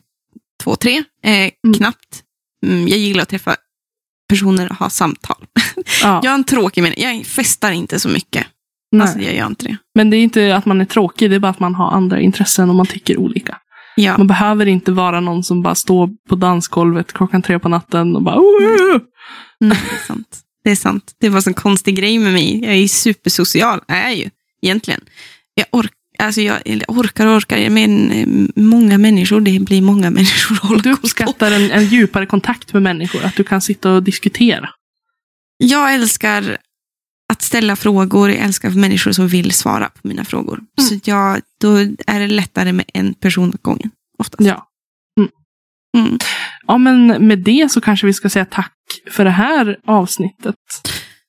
[0.63, 1.05] två, tre.
[1.25, 2.23] Eh, Knappt.
[2.67, 3.57] Mm, jag gillar att träffa
[4.29, 5.45] personer och ha samtal.
[6.03, 7.01] Ja, Jag är en tråkig människa.
[7.01, 8.47] Jag festar inte så mycket.
[8.93, 9.03] Nej.
[9.03, 9.77] Alltså, jag gör inte det.
[9.95, 12.21] Men det är inte att man är tråkig, det är bara att man har andra
[12.21, 13.59] intressen och man tycker olika.
[13.97, 14.19] Ja.
[14.19, 18.23] Man behöver inte vara någon som bara står på dansgolvet klockan tre på natten och
[18.23, 18.99] bara "Åh!"
[19.61, 20.41] Nej, det är sant.
[20.65, 21.13] Det är sant.
[21.21, 22.61] Det var en sån konstig grej med mig.
[22.65, 23.81] Jag är ju supersocial.
[23.87, 24.31] Jag är ju
[24.63, 25.01] egentligen.
[25.55, 27.71] Jag, ork, alltså jag orkar och orkar.
[27.71, 28.27] Men eh,
[28.63, 33.37] många människor, det blir många människor Du uppskattar en, en djupare kontakt med människor, att
[33.37, 34.71] du kan sitta och diskutera.
[35.59, 36.59] Jag älskar
[37.33, 38.31] att ställa frågor.
[38.31, 40.61] Jag älskar människor som vill svara på mina frågor.
[40.81, 41.77] Så jag, då
[42.07, 43.91] är det lättare med en person åt gången.
[44.19, 44.41] Oftast.
[44.49, 44.69] Ja.
[45.97, 46.19] Mm.
[46.67, 48.73] ja, men med det så kanske vi ska säga tack
[49.11, 50.55] för det här avsnittet.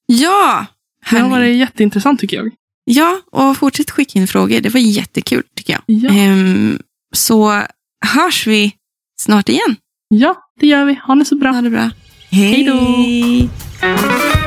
[0.06, 0.66] Ja,
[1.10, 2.52] Det har varit jätteintressant tycker jag.
[2.86, 4.62] Ja, och fortsätt skicka in frågor.
[4.62, 5.82] Det var jättekul tycker jag.
[5.86, 6.10] Ja.
[6.10, 6.80] Ehm,
[7.16, 7.62] så
[8.06, 8.76] hörs vi
[9.22, 9.76] snart igen.
[10.08, 11.00] Ja, det gör vi.
[11.08, 11.52] Ha det så bra.
[11.52, 11.90] Ha det bra.
[12.30, 14.40] Hej då.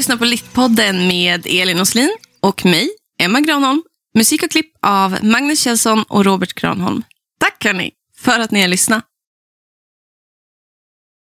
[0.00, 2.10] Lyssnar på Littpodden med Elin Oslin
[2.40, 2.88] och mig,
[3.22, 3.82] Emma Granholm.
[4.14, 7.02] Musik och klipp av Magnus Kjellson och Robert Granholm.
[7.40, 9.04] Tack hörni för att ni har lyssnat.